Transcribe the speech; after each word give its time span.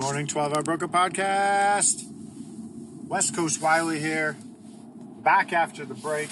Morning, 0.00 0.26
12 0.26 0.54
Hour 0.54 0.62
Broker 0.62 0.88
Podcast. 0.88 2.04
West 3.06 3.36
Coast 3.36 3.60
Wiley 3.60 4.00
here. 4.00 4.34
Back 5.22 5.52
after 5.52 5.84
the 5.84 5.92
break. 5.92 6.30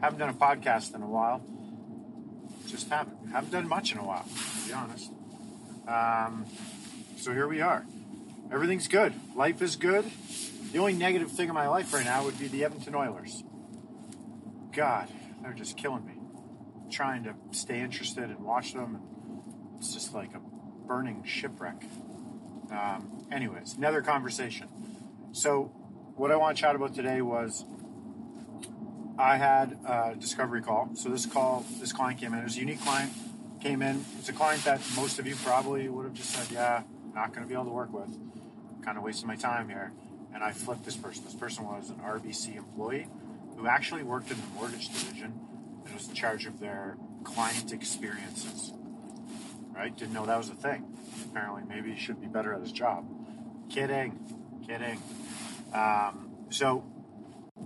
Haven't 0.00 0.18
done 0.18 0.30
a 0.30 0.34
podcast 0.34 0.92
in 0.92 1.00
a 1.00 1.06
while. 1.06 1.40
Just 2.66 2.90
haven't. 2.90 3.30
Haven't 3.30 3.52
done 3.52 3.68
much 3.68 3.92
in 3.92 3.98
a 3.98 4.04
while, 4.04 4.24
to 4.24 4.66
be 4.66 4.72
honest. 4.72 5.12
Um, 5.86 6.46
so 7.16 7.32
here 7.32 7.46
we 7.46 7.60
are. 7.60 7.86
Everything's 8.52 8.88
good. 8.88 9.14
Life 9.36 9.62
is 9.62 9.76
good. 9.76 10.04
The 10.72 10.80
only 10.80 10.94
negative 10.94 11.30
thing 11.30 11.48
in 11.48 11.54
my 11.54 11.68
life 11.68 11.94
right 11.94 12.04
now 12.04 12.24
would 12.24 12.40
be 12.40 12.48
the 12.48 12.64
Edmonton 12.64 12.96
Oilers. 12.96 13.44
God, 14.72 15.08
they're 15.42 15.52
just 15.52 15.76
killing 15.76 16.04
me. 16.04 16.14
I'm 16.82 16.90
trying 16.90 17.22
to 17.22 17.34
stay 17.52 17.80
interested 17.80 18.24
and 18.24 18.40
watch 18.40 18.72
them. 18.72 19.00
It's 19.78 19.94
just 19.94 20.12
like 20.12 20.34
a 20.34 20.40
burning 20.88 21.22
shipwreck. 21.24 21.84
Um, 22.70 23.26
anyways, 23.30 23.76
another 23.76 24.02
conversation. 24.02 24.68
So, 25.32 25.64
what 26.16 26.30
I 26.30 26.36
want 26.36 26.56
to 26.56 26.60
chat 26.60 26.76
about 26.76 26.94
today 26.94 27.22
was 27.22 27.64
I 29.18 29.36
had 29.36 29.78
a 29.86 30.14
discovery 30.18 30.62
call. 30.62 30.90
So 30.94 31.08
this 31.08 31.26
call, 31.26 31.64
this 31.80 31.92
client 31.92 32.20
came 32.20 32.32
in. 32.32 32.40
It 32.40 32.44
was 32.44 32.56
a 32.56 32.60
unique 32.60 32.80
client. 32.80 33.12
Came 33.60 33.80
in. 33.80 34.04
It's 34.18 34.28
a 34.28 34.32
client 34.32 34.64
that 34.64 34.80
most 34.96 35.18
of 35.18 35.26
you 35.26 35.36
probably 35.36 35.88
would 35.88 36.04
have 36.04 36.14
just 36.14 36.30
said, 36.30 36.50
"Yeah, 36.50 36.82
not 37.14 37.32
going 37.32 37.42
to 37.42 37.48
be 37.48 37.54
able 37.54 37.66
to 37.66 37.70
work 37.70 37.92
with." 37.92 38.18
Kind 38.84 38.98
of 38.98 39.04
wasting 39.04 39.28
my 39.28 39.36
time 39.36 39.68
here. 39.68 39.92
And 40.34 40.42
I 40.42 40.50
flipped 40.52 40.84
this 40.84 40.96
person. 40.96 41.24
This 41.24 41.34
person 41.34 41.64
was 41.64 41.90
an 41.90 41.96
RBC 41.96 42.56
employee 42.56 43.06
who 43.56 43.66
actually 43.68 44.02
worked 44.02 44.30
in 44.30 44.36
the 44.36 44.46
mortgage 44.58 44.88
division 44.88 45.32
and 45.84 45.94
was 45.94 46.08
in 46.08 46.14
charge 46.14 46.44
of 46.46 46.58
their 46.58 46.96
client 47.22 47.72
experiences. 47.72 48.72
Right? 49.74 49.96
Didn't 49.96 50.14
know 50.14 50.26
that 50.26 50.38
was 50.38 50.48
a 50.48 50.54
thing. 50.54 50.84
Apparently, 51.30 51.62
maybe 51.68 51.92
he 51.92 51.98
should 51.98 52.20
be 52.20 52.26
better 52.26 52.54
at 52.54 52.60
his 52.60 52.72
job. 52.72 53.06
Kidding, 53.68 54.18
kidding. 54.66 55.00
Um, 55.72 56.30
so 56.50 56.84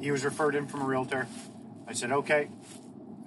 he 0.01 0.11
was 0.11 0.25
referred 0.25 0.55
in 0.55 0.67
from 0.67 0.83
a 0.83 0.85
realtor. 0.85 1.27
I 1.87 1.93
said, 1.93 2.13
okay. 2.13 2.49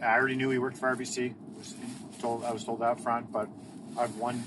I 0.02 0.15
already 0.15 0.35
knew 0.35 0.49
he 0.49 0.57
worked 0.57 0.77
for 0.77 0.95
RBC. 0.95 1.35
Was 1.57 1.75
told 2.19 2.43
I 2.43 2.52
was 2.52 2.63
told 2.63 2.81
out 2.81 2.99
front, 2.99 3.31
but 3.31 3.47
I've 3.97 4.15
won 4.15 4.43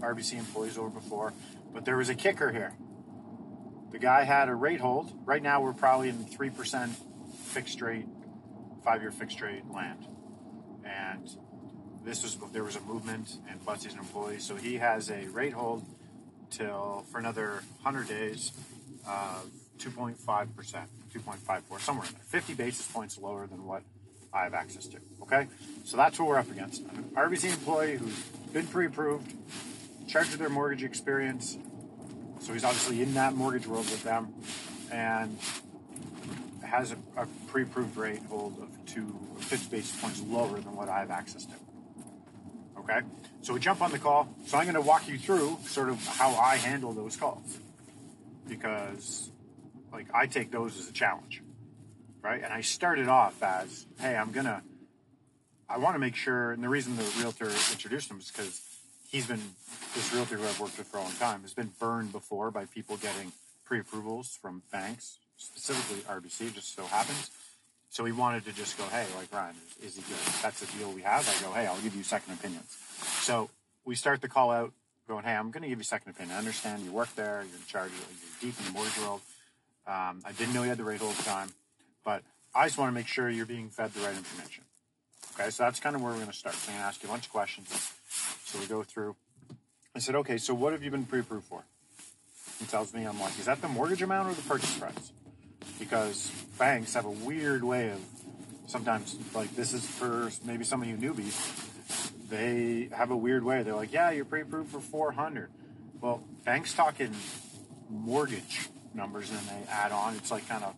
RBC 0.00 0.38
employees 0.38 0.78
over 0.78 0.88
before. 0.88 1.32
But 1.74 1.84
there 1.84 1.96
was 1.96 2.08
a 2.08 2.14
kicker 2.14 2.52
here. 2.52 2.74
The 3.90 3.98
guy 3.98 4.24
had 4.24 4.48
a 4.48 4.54
rate 4.54 4.80
hold. 4.80 5.12
Right 5.26 5.42
now, 5.42 5.60
we're 5.60 5.74
probably 5.74 6.08
in 6.08 6.24
three 6.24 6.50
percent 6.50 6.92
fixed 7.44 7.82
rate, 7.82 8.06
five-year 8.84 9.10
fixed 9.10 9.40
rate 9.40 9.64
land, 9.70 10.06
and 10.84 11.28
this 12.08 12.22
was 12.22 12.38
there 12.52 12.64
was 12.64 12.76
a 12.76 12.80
movement, 12.80 13.36
and 13.50 13.64
Butsy's 13.66 13.92
an 13.92 13.98
employee, 13.98 14.38
so 14.38 14.56
he 14.56 14.78
has 14.78 15.10
a 15.10 15.26
rate 15.26 15.52
hold 15.52 15.84
till 16.50 17.04
for 17.12 17.18
another 17.18 17.62
100 17.82 18.08
days 18.08 18.52
of 19.06 19.50
2.5%, 19.78 20.16
2.54, 20.16 21.80
somewhere 21.80 22.06
in 22.06 22.12
there, 22.14 22.22
50 22.22 22.54
basis 22.54 22.90
points 22.90 23.18
lower 23.18 23.46
than 23.46 23.66
what 23.66 23.82
I 24.32 24.44
have 24.44 24.54
access 24.54 24.86
to. 24.86 24.98
Okay, 25.22 25.48
so 25.84 25.98
that's 25.98 26.18
what 26.18 26.28
we're 26.28 26.38
up 26.38 26.50
against. 26.50 26.80
An 26.82 27.10
RBC 27.14 27.52
employee 27.52 27.98
who's 27.98 28.18
been 28.54 28.66
pre-approved, 28.66 29.30
charged 30.08 30.30
with 30.30 30.40
their 30.40 30.48
mortgage 30.48 30.82
experience, 30.82 31.58
so 32.40 32.54
he's 32.54 32.64
obviously 32.64 33.02
in 33.02 33.12
that 33.14 33.34
mortgage 33.34 33.66
world 33.66 33.84
with 33.84 34.02
them, 34.02 34.32
and 34.90 35.38
has 36.64 36.92
a, 36.92 36.96
a 37.20 37.26
pre-approved 37.48 37.98
rate 37.98 38.22
hold 38.30 38.58
of 38.62 38.68
two 38.86 39.14
50 39.40 39.76
basis 39.76 40.00
points 40.00 40.22
lower 40.22 40.58
than 40.60 40.74
what 40.74 40.88
I 40.88 41.00
have 41.00 41.10
access 41.10 41.44
to. 41.44 41.52
Okay, 42.90 43.06
so 43.42 43.52
we 43.52 43.60
jump 43.60 43.82
on 43.82 43.90
the 43.90 43.98
call. 43.98 44.34
So 44.46 44.56
I'm 44.56 44.64
going 44.64 44.74
to 44.74 44.80
walk 44.80 45.08
you 45.08 45.18
through 45.18 45.58
sort 45.66 45.90
of 45.90 46.04
how 46.06 46.34
I 46.34 46.56
handle 46.56 46.92
those 46.92 47.16
calls 47.16 47.58
because, 48.48 49.30
like, 49.92 50.06
I 50.14 50.26
take 50.26 50.50
those 50.50 50.78
as 50.78 50.88
a 50.88 50.92
challenge, 50.92 51.42
right? 52.22 52.42
And 52.42 52.50
I 52.50 52.62
started 52.62 53.08
off 53.08 53.42
as, 53.42 53.84
hey, 54.00 54.16
I'm 54.16 54.32
gonna, 54.32 54.62
I 55.68 55.76
want 55.76 55.96
to 55.96 55.98
make 55.98 56.16
sure, 56.16 56.52
and 56.52 56.62
the 56.62 56.68
reason 56.70 56.96
the 56.96 57.02
realtor 57.18 57.50
introduced 57.70 58.10
him 58.10 58.20
is 58.20 58.30
because 58.30 58.62
he's 59.10 59.26
been 59.26 59.42
this 59.94 60.10
realtor 60.14 60.36
who 60.36 60.44
I've 60.44 60.58
worked 60.58 60.78
with 60.78 60.86
for 60.86 60.96
a 60.96 61.02
long 61.02 61.12
time 61.12 61.42
has 61.42 61.52
been 61.52 61.72
burned 61.78 62.12
before 62.12 62.50
by 62.50 62.64
people 62.64 62.96
getting 62.96 63.32
pre-approvals 63.66 64.38
from 64.40 64.62
banks, 64.72 65.18
specifically 65.36 66.02
RBC, 66.04 66.54
just 66.54 66.74
so 66.74 66.84
happens 66.84 67.30
so 67.90 68.04
he 68.04 68.12
wanted 68.12 68.44
to 68.44 68.52
just 68.52 68.76
go, 68.76 68.84
hey, 68.84 69.06
like 69.16 69.32
Ryan, 69.32 69.54
is, 69.80 69.90
is 69.90 69.96
he 69.96 70.02
good? 70.02 70.42
That's 70.42 70.60
the 70.60 70.78
deal 70.78 70.92
we 70.92 71.02
have. 71.02 71.28
I 71.28 71.44
go, 71.44 71.52
hey, 71.52 71.66
I'll 71.66 71.80
give 71.80 71.94
you 71.94 72.02
second 72.02 72.34
opinions. 72.34 72.76
So 73.20 73.50
we 73.84 73.94
start 73.94 74.20
the 74.20 74.28
call 74.28 74.50
out 74.50 74.72
going, 75.08 75.24
hey, 75.24 75.34
I'm 75.34 75.50
going 75.50 75.62
to 75.62 75.68
give 75.68 75.78
you 75.78 75.84
second 75.84 76.10
opinion. 76.10 76.36
I 76.36 76.38
understand 76.38 76.82
you 76.82 76.92
work 76.92 77.14
there, 77.16 77.42
you're 77.48 77.56
in 77.56 77.66
charge, 77.66 77.90
you're 77.90 78.50
deep 78.50 78.58
in 78.60 78.66
the 78.66 78.72
mortgage 78.72 78.98
world. 78.98 79.20
Um, 79.86 80.20
I 80.24 80.32
didn't 80.36 80.52
know 80.52 80.62
you 80.62 80.68
had 80.68 80.78
the 80.78 80.84
all 80.84 81.12
the 81.12 81.22
time, 81.22 81.48
but 82.04 82.22
I 82.54 82.66
just 82.66 82.76
want 82.76 82.90
to 82.90 82.94
make 82.94 83.06
sure 83.06 83.30
you're 83.30 83.46
being 83.46 83.70
fed 83.70 83.94
the 83.94 84.00
right 84.00 84.14
information. 84.14 84.64
Okay, 85.34 85.48
so 85.50 85.62
that's 85.62 85.80
kind 85.80 85.96
of 85.96 86.02
where 86.02 86.10
we're 86.10 86.18
going 86.18 86.30
to 86.30 86.36
start. 86.36 86.54
So 86.56 86.70
I'm 86.70 86.76
going 86.76 86.82
to 86.82 86.88
ask 86.88 87.02
you 87.02 87.08
a 87.08 87.12
bunch 87.12 87.26
of 87.26 87.32
questions. 87.32 87.68
So 88.44 88.58
we 88.58 88.66
go 88.66 88.82
through. 88.82 89.16
I 89.94 90.00
said, 90.00 90.14
okay, 90.16 90.36
so 90.36 90.52
what 90.52 90.72
have 90.72 90.82
you 90.82 90.90
been 90.90 91.04
pre-approved 91.04 91.46
for? 91.46 91.62
He 92.58 92.66
tells 92.66 92.92
me, 92.92 93.04
I'm 93.04 93.20
like, 93.20 93.38
is 93.38 93.46
that 93.46 93.62
the 93.62 93.68
mortgage 93.68 94.02
amount 94.02 94.28
or 94.28 94.34
the 94.34 94.42
purchase 94.42 94.76
price? 94.76 95.12
Because 95.78 96.30
banks 96.58 96.94
have 96.94 97.04
a 97.04 97.10
weird 97.10 97.64
way 97.64 97.90
of 97.90 98.00
sometimes 98.66 99.16
like 99.34 99.54
this 99.56 99.72
is 99.72 99.86
for 99.86 100.30
maybe 100.44 100.64
some 100.64 100.82
of 100.82 100.88
you 100.88 100.96
newbies. 100.96 101.36
They 102.28 102.88
have 102.94 103.10
a 103.10 103.16
weird 103.16 103.44
way. 103.44 103.62
They're 103.62 103.74
like 103.74 103.92
yeah 103.92 104.10
you're 104.10 104.24
pre-approved 104.24 104.70
for 104.70 104.80
400 104.80 105.50
well 106.00 106.22
banks 106.44 106.74
talking 106.74 107.14
mortgage 107.88 108.68
numbers 108.94 109.30
and 109.30 109.40
they 109.40 109.70
add 109.70 109.92
on. 109.92 110.14
It's 110.16 110.30
like 110.30 110.48
kind 110.48 110.64
of 110.64 110.74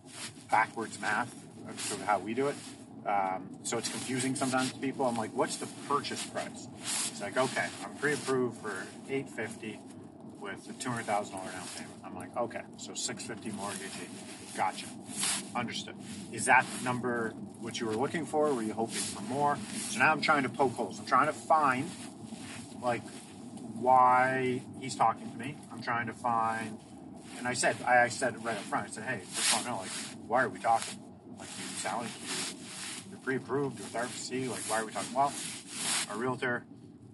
backwards 0.51 1.01
math 1.01 1.35
of 1.69 1.81
sort 1.81 2.01
of 2.01 2.07
how 2.07 2.19
we 2.19 2.35
do 2.35 2.49
it. 2.49 2.57
Um, 3.07 3.49
so 3.63 3.79
it's 3.79 3.89
confusing 3.89 4.35
sometimes 4.35 4.73
to 4.73 4.79
people. 4.79 5.07
I'm 5.07 5.17
like 5.17 5.31
what's 5.33 5.57
the 5.57 5.67
purchase 5.89 6.25
price? 6.25 6.69
It's 6.79 7.21
like 7.21 7.37
okay 7.37 7.67
i'm 7.85 7.95
pre-approved 7.97 8.57
for 8.59 8.75
850 9.09 9.79
with 10.57 10.71
a 10.71 10.73
$200000 10.73 11.07
down 11.07 11.31
payment 11.31 11.95
i'm 12.05 12.15
like 12.15 12.37
okay 12.37 12.63
so 12.77 12.95
650 12.95 13.57
mortgage 13.57 13.91
Gotcha. 14.57 14.87
Understood. 15.55 15.95
Is 16.33 16.47
that 16.47 16.67
number 16.85 17.31
what 17.61 17.81
you 17.81 17.87
were 17.87 17.95
looking 17.95 18.27
for? 18.27 18.53
Were 18.53 18.63
you 18.63 18.73
hoping 18.73 18.97
for 18.97 19.23
more? 19.23 19.57
So 19.89 19.99
now 19.99 20.13
I'm 20.13 20.21
trying 20.21 20.43
to 20.43 20.49
poke 20.49 20.75
holes. 20.75 20.99
I'm 20.99 21.07
trying 21.07 21.27
to 21.27 21.33
find 21.33 21.89
like 22.83 23.03
why 23.75 24.63
he's 24.81 24.97
talking 24.97 25.31
to 25.31 25.39
me. 25.39 25.57
I'm 25.73 25.83
trying 25.83 26.07
to 26.09 26.13
find, 26.13 26.79
and 27.39 27.47
I 27.47 27.55
said, 27.55 27.77
I, 27.87 28.03
I 28.03 28.09
said 28.09 28.45
right 28.45 28.57
up 28.57 28.63
front. 28.65 28.89
I 28.89 28.91
said, 28.91 29.05
hey, 29.05 29.21
just 29.35 29.53
want 29.53 29.65
to 29.65 29.71
know, 29.71 29.79
like, 29.79 29.91
why 30.27 30.43
are 30.43 30.49
we 30.49 30.59
talking? 30.59 30.99
Like, 31.39 31.49
you 31.49 31.65
sound 31.79 32.03
like 32.03 32.11
you, 32.21 32.57
you're 33.11 33.21
pre-approved 33.21 33.79
with 33.79 33.93
RBC. 33.93 34.51
Like, 34.51 34.61
why 34.69 34.81
are 34.81 34.85
we 34.85 34.93
talking? 34.93 35.15
Well, 35.15 35.33
our 36.11 36.17
realtor 36.17 36.65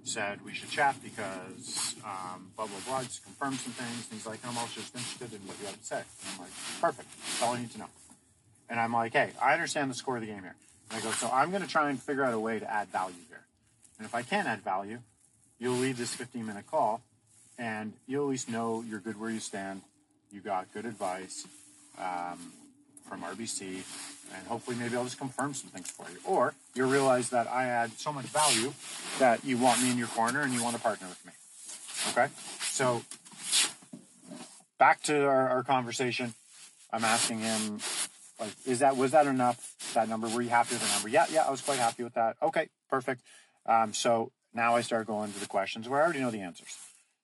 said 0.08 0.44
we 0.44 0.54
should 0.54 0.70
chat 0.70 0.96
because 1.02 1.94
um, 2.04 2.50
blah 2.56 2.66
blah 2.66 2.78
blah. 2.86 3.02
Just 3.02 3.24
confirm 3.24 3.54
some 3.54 3.72
things. 3.72 4.06
And 4.10 4.18
he's 4.18 4.26
like, 4.26 4.40
I'm 4.46 4.56
also 4.56 4.80
just 4.80 4.94
interested 4.94 5.32
in 5.32 5.46
what 5.46 5.58
you 5.60 5.66
have 5.66 5.78
to 5.78 5.84
say. 5.84 5.96
And 5.96 6.34
I'm 6.34 6.40
like, 6.40 6.50
perfect. 6.80 7.08
That's 7.08 7.42
all 7.42 7.54
I 7.54 7.60
need 7.60 7.70
to 7.72 7.78
know. 7.78 7.90
And 8.68 8.80
I'm 8.80 8.92
like, 8.92 9.12
hey, 9.12 9.30
I 9.40 9.52
understand 9.52 9.90
the 9.90 9.94
score 9.94 10.16
of 10.16 10.22
the 10.22 10.28
game 10.28 10.42
here. 10.42 10.56
And 10.90 11.00
I 11.00 11.04
go, 11.04 11.10
so 11.12 11.28
I'm 11.32 11.50
going 11.50 11.62
to 11.62 11.68
try 11.68 11.90
and 11.90 12.00
figure 12.00 12.24
out 12.24 12.34
a 12.34 12.40
way 12.40 12.58
to 12.58 12.70
add 12.70 12.88
value 12.88 13.14
here. 13.28 13.44
And 13.98 14.06
if 14.06 14.14
I 14.14 14.22
can 14.22 14.46
add 14.46 14.60
value, 14.62 14.98
you'll 15.58 15.74
leave 15.74 15.98
this 15.98 16.14
15 16.14 16.46
minute 16.46 16.66
call, 16.70 17.00
and 17.58 17.92
you'll 18.06 18.24
at 18.24 18.30
least 18.30 18.48
know 18.50 18.84
you're 18.88 19.00
good 19.00 19.18
where 19.20 19.30
you 19.30 19.40
stand. 19.40 19.82
You 20.30 20.40
got 20.40 20.72
good 20.72 20.84
advice. 20.84 21.46
Um, 21.98 22.52
from 23.08 23.22
RBC, 23.22 23.82
and 24.34 24.46
hopefully 24.46 24.76
maybe 24.76 24.96
I'll 24.96 25.04
just 25.04 25.18
confirm 25.18 25.54
some 25.54 25.70
things 25.70 25.90
for 25.90 26.06
you. 26.10 26.18
Or 26.24 26.54
you'll 26.74 26.90
realize 26.90 27.30
that 27.30 27.46
I 27.48 27.64
add 27.64 27.92
so 27.92 28.12
much 28.12 28.26
value 28.26 28.72
that 29.18 29.44
you 29.44 29.58
want 29.58 29.82
me 29.82 29.90
in 29.90 29.98
your 29.98 30.08
corner 30.08 30.42
and 30.42 30.52
you 30.52 30.62
want 30.62 30.76
to 30.76 30.82
partner 30.82 31.06
with 31.08 31.24
me. 31.24 31.32
Okay? 32.10 32.32
So 32.62 33.02
back 34.78 35.02
to 35.04 35.26
our, 35.26 35.48
our 35.48 35.62
conversation. 35.62 36.34
I'm 36.92 37.04
asking 37.04 37.40
him, 37.40 37.80
like, 38.38 38.52
is 38.64 38.78
that 38.78 38.96
was 38.96 39.10
that 39.10 39.26
enough? 39.26 39.74
That 39.94 40.08
number? 40.08 40.28
Were 40.28 40.42
you 40.42 40.50
happy 40.50 40.74
with 40.74 40.82
the 40.82 40.94
number? 40.94 41.08
Yeah, 41.08 41.26
yeah, 41.30 41.44
I 41.46 41.50
was 41.50 41.60
quite 41.60 41.78
happy 41.78 42.04
with 42.04 42.14
that. 42.14 42.36
Okay, 42.42 42.68
perfect. 42.88 43.22
Um, 43.66 43.92
so 43.92 44.30
now 44.54 44.76
I 44.76 44.82
start 44.82 45.06
going 45.06 45.32
to 45.32 45.40
the 45.40 45.46
questions 45.46 45.88
where 45.88 46.00
I 46.00 46.04
already 46.04 46.20
know 46.20 46.30
the 46.30 46.40
answers. 46.40 46.76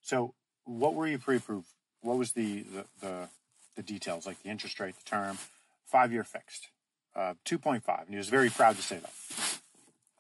So 0.03 0.35
what 0.65 0.95
were 0.95 1.07
you 1.07 1.19
pre-approved 1.19 1.67
what 2.03 2.19
was 2.19 2.33
the 2.33 2.63
the 2.63 2.85
the, 3.01 3.29
the 3.77 3.83
details, 3.83 4.27
like 4.27 4.43
the 4.43 4.51
interest 4.51 4.79
rate, 4.79 4.95
the 4.97 5.09
term, 5.09 5.39
five 5.87 6.13
year 6.13 6.25
fixed, 6.25 6.69
uh, 7.15 7.35
two 7.45 7.59
point 7.59 7.85
five, 7.85 8.01
and 8.01 8.11
he 8.11 8.17
was 8.17 8.29
very 8.29 8.51
proud 8.51 8.77
to 8.77 8.83
say 8.83 8.99
that. 8.99 9.13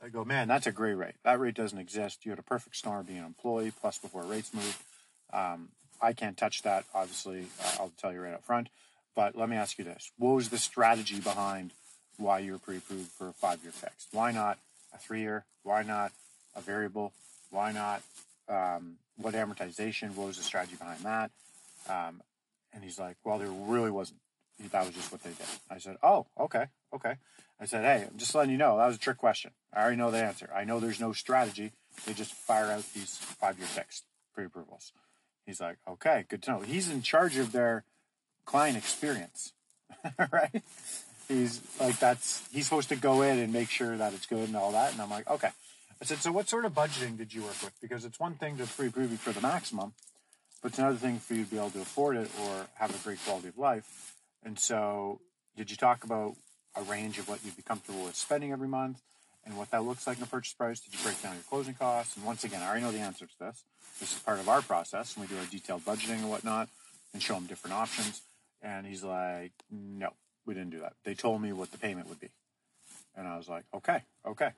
I 0.04 0.08
go, 0.08 0.24
man, 0.24 0.48
that's 0.48 0.66
a 0.66 0.72
great 0.72 0.94
rate. 0.94 1.14
That 1.24 1.38
rate 1.38 1.54
doesn't 1.54 1.78
exist. 1.78 2.24
You 2.24 2.32
had 2.32 2.38
a 2.38 2.42
perfect 2.42 2.76
storm 2.76 3.06
being 3.06 3.20
an 3.20 3.24
employee, 3.24 3.72
plus 3.80 3.98
before 3.98 4.24
rates 4.24 4.52
moved. 4.52 4.82
Um, 5.32 5.68
I 6.00 6.12
can't 6.12 6.36
touch 6.36 6.62
that, 6.62 6.84
obviously. 6.92 7.46
Uh, 7.62 7.76
I'll 7.78 7.92
tell 7.96 8.12
you 8.12 8.20
right 8.20 8.34
up 8.34 8.44
front. 8.44 8.68
But 9.14 9.36
let 9.36 9.48
me 9.48 9.56
ask 9.56 9.78
you 9.78 9.84
this: 9.84 10.10
What 10.18 10.34
was 10.34 10.48
the 10.48 10.58
strategy 10.58 11.20
behind 11.20 11.70
why 12.16 12.40
you 12.40 12.52
were 12.52 12.58
pre-approved 12.58 13.10
for 13.10 13.28
a 13.28 13.32
five-year 13.32 13.72
fixed? 13.72 14.08
Why 14.12 14.32
not 14.32 14.58
a 14.92 14.98
three-year? 14.98 15.44
Why 15.62 15.82
not 15.82 16.12
a 16.56 16.60
variable? 16.60 17.12
Why 17.50 17.72
not 17.72 18.02
um, 18.48 18.96
what 19.16 19.34
amortization? 19.34 20.14
What 20.14 20.26
was 20.26 20.36
the 20.36 20.42
strategy 20.42 20.76
behind 20.76 21.00
that? 21.04 21.30
Um, 21.88 22.22
and 22.74 22.82
he's 22.82 22.98
like, 22.98 23.16
well, 23.24 23.38
there 23.38 23.48
really 23.48 23.90
wasn't. 23.90 24.18
That 24.68 24.86
was 24.86 24.94
just 24.94 25.12
what 25.12 25.22
they 25.22 25.30
did. 25.30 25.46
I 25.70 25.78
said, 25.78 25.96
oh, 26.02 26.26
okay, 26.38 26.66
okay. 26.94 27.14
I 27.60 27.64
said, 27.66 27.84
hey, 27.84 28.06
I'm 28.10 28.18
just 28.18 28.34
letting 28.34 28.50
you 28.50 28.58
know 28.58 28.76
that 28.78 28.86
was 28.86 28.96
a 28.96 29.00
trick 29.00 29.18
question. 29.18 29.52
I 29.72 29.82
already 29.82 29.96
know 29.96 30.10
the 30.10 30.22
answer. 30.22 30.50
I 30.54 30.64
know 30.64 30.80
there's 30.80 31.00
no 31.00 31.12
strategy. 31.12 31.72
They 32.06 32.12
just 32.12 32.32
fire 32.32 32.66
out 32.66 32.84
these 32.94 33.16
five-year 33.16 33.66
fixed 33.66 34.04
pre-approvals. 34.34 34.92
He's 35.46 35.60
like, 35.60 35.76
okay, 35.88 36.24
good 36.28 36.42
to 36.42 36.50
know. 36.52 36.60
He's 36.60 36.90
in 36.90 37.02
charge 37.02 37.36
of 37.36 37.52
their 37.52 37.84
client 38.44 38.76
experience, 38.76 39.52
right? 40.32 40.62
He's 41.28 41.60
like, 41.80 41.98
that's, 41.98 42.46
he's 42.52 42.64
supposed 42.64 42.88
to 42.90 42.96
go 42.96 43.22
in 43.22 43.38
and 43.38 43.52
make 43.52 43.70
sure 43.70 43.96
that 43.96 44.12
it's 44.12 44.26
good 44.26 44.48
and 44.48 44.56
all 44.56 44.72
that. 44.72 44.92
And 44.92 45.00
I'm 45.00 45.10
like, 45.10 45.28
okay. 45.30 45.50
I 46.00 46.04
said, 46.04 46.18
so 46.18 46.32
what 46.32 46.48
sort 46.48 46.64
of 46.64 46.74
budgeting 46.74 47.16
did 47.16 47.32
you 47.32 47.42
work 47.42 47.62
with? 47.62 47.72
Because 47.80 48.04
it's 48.04 48.18
one 48.18 48.34
thing 48.34 48.56
to 48.58 48.66
pre-approve 48.66 49.12
you 49.12 49.16
for 49.16 49.30
the 49.30 49.40
maximum, 49.40 49.92
but 50.60 50.72
it's 50.72 50.78
another 50.78 50.96
thing 50.96 51.18
for 51.20 51.34
you 51.34 51.44
to 51.44 51.50
be 51.50 51.56
able 51.56 51.70
to 51.70 51.80
afford 51.80 52.16
it 52.16 52.28
or 52.40 52.66
have 52.74 52.92
a 52.92 52.98
great 53.04 53.24
quality 53.24 53.48
of 53.48 53.56
life. 53.58 54.16
And 54.44 54.58
so, 54.58 55.20
did 55.56 55.70
you 55.70 55.76
talk 55.76 56.04
about 56.04 56.36
a 56.76 56.82
range 56.82 57.18
of 57.18 57.28
what 57.28 57.44
you'd 57.44 57.56
be 57.56 57.62
comfortable 57.62 58.04
with 58.04 58.16
spending 58.16 58.52
every 58.52 58.68
month 58.68 59.00
and 59.44 59.56
what 59.56 59.70
that 59.70 59.84
looks 59.84 60.06
like 60.06 60.18
in 60.18 60.22
a 60.22 60.26
purchase 60.26 60.52
price? 60.52 60.80
Did 60.80 60.94
you 60.94 61.00
break 61.04 61.20
down 61.22 61.34
your 61.34 61.44
closing 61.44 61.74
costs? 61.74 62.16
And 62.16 62.24
once 62.24 62.44
again, 62.44 62.62
I 62.62 62.68
already 62.68 62.82
know 62.82 62.92
the 62.92 62.98
answer 62.98 63.26
to 63.26 63.38
this. 63.38 63.62
This 64.00 64.14
is 64.14 64.18
part 64.20 64.40
of 64.40 64.48
our 64.48 64.62
process, 64.62 65.14
and 65.14 65.24
we 65.24 65.34
do 65.34 65.38
our 65.38 65.46
detailed 65.46 65.84
budgeting 65.84 66.18
and 66.18 66.30
whatnot, 66.30 66.68
and 67.12 67.22
show 67.22 67.34
them 67.34 67.46
different 67.46 67.74
options. 67.74 68.22
And 68.62 68.86
he's 68.86 69.04
like, 69.04 69.52
"No, 69.70 70.14
we 70.46 70.54
didn't 70.54 70.70
do 70.70 70.80
that. 70.80 70.94
They 71.04 71.14
told 71.14 71.42
me 71.42 71.52
what 71.52 71.70
the 71.70 71.78
payment 71.78 72.08
would 72.08 72.20
be." 72.20 72.30
And 73.14 73.28
I 73.28 73.36
was 73.36 73.48
like, 73.48 73.64
"Okay, 73.74 74.02
okay." 74.26 74.52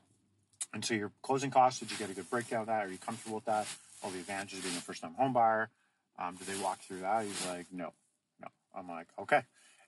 And 0.72 0.84
so 0.84 0.94
your 0.94 1.12
closing 1.22 1.50
costs, 1.50 1.80
did 1.80 1.90
you 1.90 1.96
get 1.96 2.10
a 2.10 2.14
good 2.14 2.28
breakdown 2.30 2.62
of 2.62 2.66
that? 2.66 2.84
Are 2.84 2.90
you 2.90 2.98
comfortable 2.98 3.36
with 3.36 3.44
that? 3.44 3.66
All 4.02 4.10
the 4.10 4.18
advantages 4.18 4.58
of 4.58 4.64
being 4.64 4.76
a 4.76 4.80
first 4.80 5.02
time 5.02 5.14
home 5.14 5.32
buyer. 5.32 5.70
Um, 6.18 6.36
did 6.36 6.46
they 6.46 6.60
walk 6.60 6.80
through 6.80 7.00
that? 7.00 7.24
He's 7.24 7.46
like, 7.46 7.66
no, 7.72 7.92
no. 8.40 8.48
I'm 8.74 8.88
like, 8.88 9.06
okay. 9.18 9.42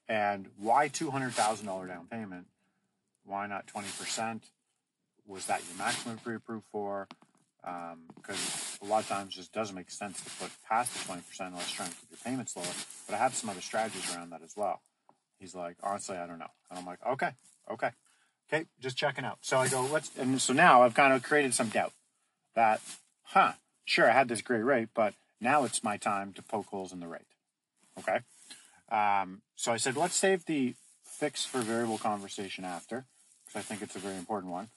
And 0.09 0.49
why 0.59 0.89
$200,000 0.89 1.89
down 1.89 2.07
payment? 2.07 2.47
Why 3.25 3.47
not 3.47 3.67
20%? 3.67 4.41
Was 5.27 5.47
that 5.47 5.63
your 5.69 5.79
maximum 5.79 6.19
pre 6.19 6.37
approved 6.37 6.67
for? 6.71 7.09
Because 7.61 8.79
um, 8.81 8.89
a 8.89 8.91
lot 8.91 9.03
of 9.03 9.09
times 9.09 9.35
it 9.35 9.39
just 9.39 9.53
doesn't 9.53 9.75
make 9.75 9.91
sense 9.91 10.21
to 10.23 10.31
put 10.41 10.53
past 10.69 10.93
the 10.93 11.13
20% 11.13 11.49
unless 11.49 11.73
trying 11.73 11.89
to 11.91 11.97
keep 11.97 12.11
your 12.11 12.19
payments 12.25 12.57
lower. 12.57 12.65
But 13.07 13.17
I 13.17 13.19
have 13.19 13.35
some 13.35 13.51
other 13.51 13.61
strategies 13.61 14.15
around 14.15 14.31
that 14.31 14.43
as 14.43 14.55
well. 14.57 14.81
He's 15.41 15.55
like, 15.55 15.77
honestly, 15.83 16.17
I 16.17 16.27
don't 16.27 16.39
know. 16.39 16.51
And 16.71 16.79
I'm 16.79 16.87
like, 16.87 17.01
okay, 17.05 17.31
okay. 17.71 17.91
Okay, 18.49 18.67
just 18.79 18.97
checking 18.97 19.25
out. 19.25 19.39
So 19.41 19.59
I 19.59 19.67
go, 19.67 19.85
let's, 19.93 20.11
and 20.17 20.41
so 20.41 20.53
now 20.53 20.83
I've 20.83 20.95
kind 20.95 21.13
of 21.13 21.25
created 21.25 21.53
some 21.53 21.69
doubt 21.69 21.93
that, 22.55 22.81
huh, 23.23 23.55
sure, 23.85 24.09
I 24.09 24.13
had 24.13 24.29
this 24.29 24.41
great 24.41 24.63
rate, 24.63 24.91
but 24.95 25.15
now 25.41 25.65
it's 25.65 25.83
my 25.83 25.97
time 25.97 26.33
to 26.35 26.43
poke 26.43 26.67
holes 26.67 26.93
in 26.93 27.01
the 27.01 27.09
rate. 27.09 27.27
Okay. 27.99 28.21
Um, 28.91 29.43
so 29.57 29.73
I 29.73 29.77
said, 29.77 29.97
let's 29.97 30.15
save 30.15 30.45
the 30.45 30.75
fix 31.05 31.45
for 31.45 31.59
variable 31.59 31.99
conversation 31.99 32.65
after, 32.65 33.07
because 33.45 33.59
I 33.59 33.63
think 33.63 33.83
it's 33.83 33.97
a 33.97 33.99
very 33.99 34.17
important 34.17 34.53
one. 34.53 34.69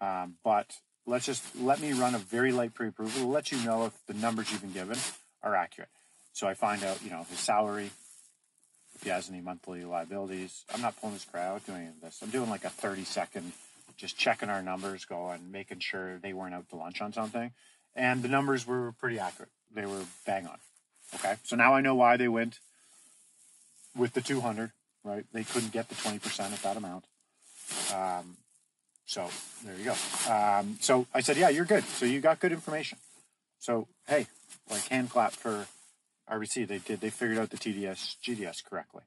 Um, 0.00 0.36
but 0.44 0.76
let's 1.06 1.26
just 1.26 1.44
let 1.56 1.80
me 1.80 1.92
run 1.92 2.14
a 2.14 2.18
very 2.18 2.52
light 2.52 2.74
pre-approval 2.74 3.22
to 3.22 3.26
let 3.26 3.52
you 3.52 3.58
know 3.58 3.86
if 3.86 4.06
the 4.06 4.14
numbers 4.14 4.50
you've 4.50 4.62
been 4.62 4.72
given 4.72 4.98
are 5.42 5.54
accurate. 5.54 5.90
So 6.32 6.46
I 6.46 6.54
find 6.54 6.84
out, 6.84 7.02
you 7.02 7.10
know, 7.10 7.26
his 7.28 7.38
salary, 7.38 7.90
if 8.94 9.02
he 9.02 9.10
has 9.10 9.28
any 9.28 9.40
monthly 9.40 9.84
liabilities. 9.84 10.64
I'm 10.72 10.80
not 10.80 11.00
pulling 11.00 11.14
his 11.14 11.24
crowd 11.24 11.64
doing 11.66 11.92
this. 12.02 12.20
I'm 12.22 12.30
doing 12.30 12.50
like 12.50 12.64
a 12.64 12.70
30 12.70 13.04
second, 13.04 13.52
just 13.96 14.16
checking 14.16 14.48
our 14.48 14.62
numbers, 14.62 15.04
going, 15.04 15.50
making 15.50 15.80
sure 15.80 16.18
they 16.18 16.32
weren't 16.32 16.54
out 16.54 16.68
to 16.70 16.76
lunch 16.76 17.00
on 17.00 17.12
something. 17.12 17.50
And 17.96 18.22
the 18.22 18.28
numbers 18.28 18.66
were 18.66 18.92
pretty 18.92 19.18
accurate. 19.18 19.50
They 19.74 19.86
were 19.86 20.04
bang 20.26 20.46
on. 20.46 20.58
Okay. 21.14 21.36
So 21.42 21.56
now 21.56 21.74
I 21.74 21.80
know 21.80 21.94
why 21.94 22.16
they 22.16 22.28
went 22.28 22.60
with 23.96 24.14
the 24.14 24.20
200, 24.20 24.72
right? 25.04 25.24
They 25.32 25.44
couldn't 25.44 25.72
get 25.72 25.88
the 25.88 25.94
20% 25.94 26.52
at 26.52 26.62
that 26.62 26.76
amount. 26.76 27.04
Um, 27.94 28.36
so 29.06 29.28
there 29.64 29.74
you 29.76 29.84
go. 29.84 30.32
Um, 30.32 30.78
so 30.80 31.06
I 31.12 31.20
said, 31.20 31.36
yeah, 31.36 31.48
you're 31.48 31.64
good. 31.64 31.84
So 31.84 32.06
you 32.06 32.20
got 32.20 32.40
good 32.40 32.52
information. 32.52 32.98
So, 33.58 33.88
hey, 34.06 34.26
like 34.70 34.86
hand 34.86 35.10
clap 35.10 35.32
for 35.32 35.66
RBC, 36.30 36.66
they 36.68 36.78
did. 36.78 37.00
They 37.00 37.10
figured 37.10 37.38
out 37.38 37.50
the 37.50 37.56
TDS, 37.56 38.16
GDS 38.22 38.64
correctly. 38.64 39.02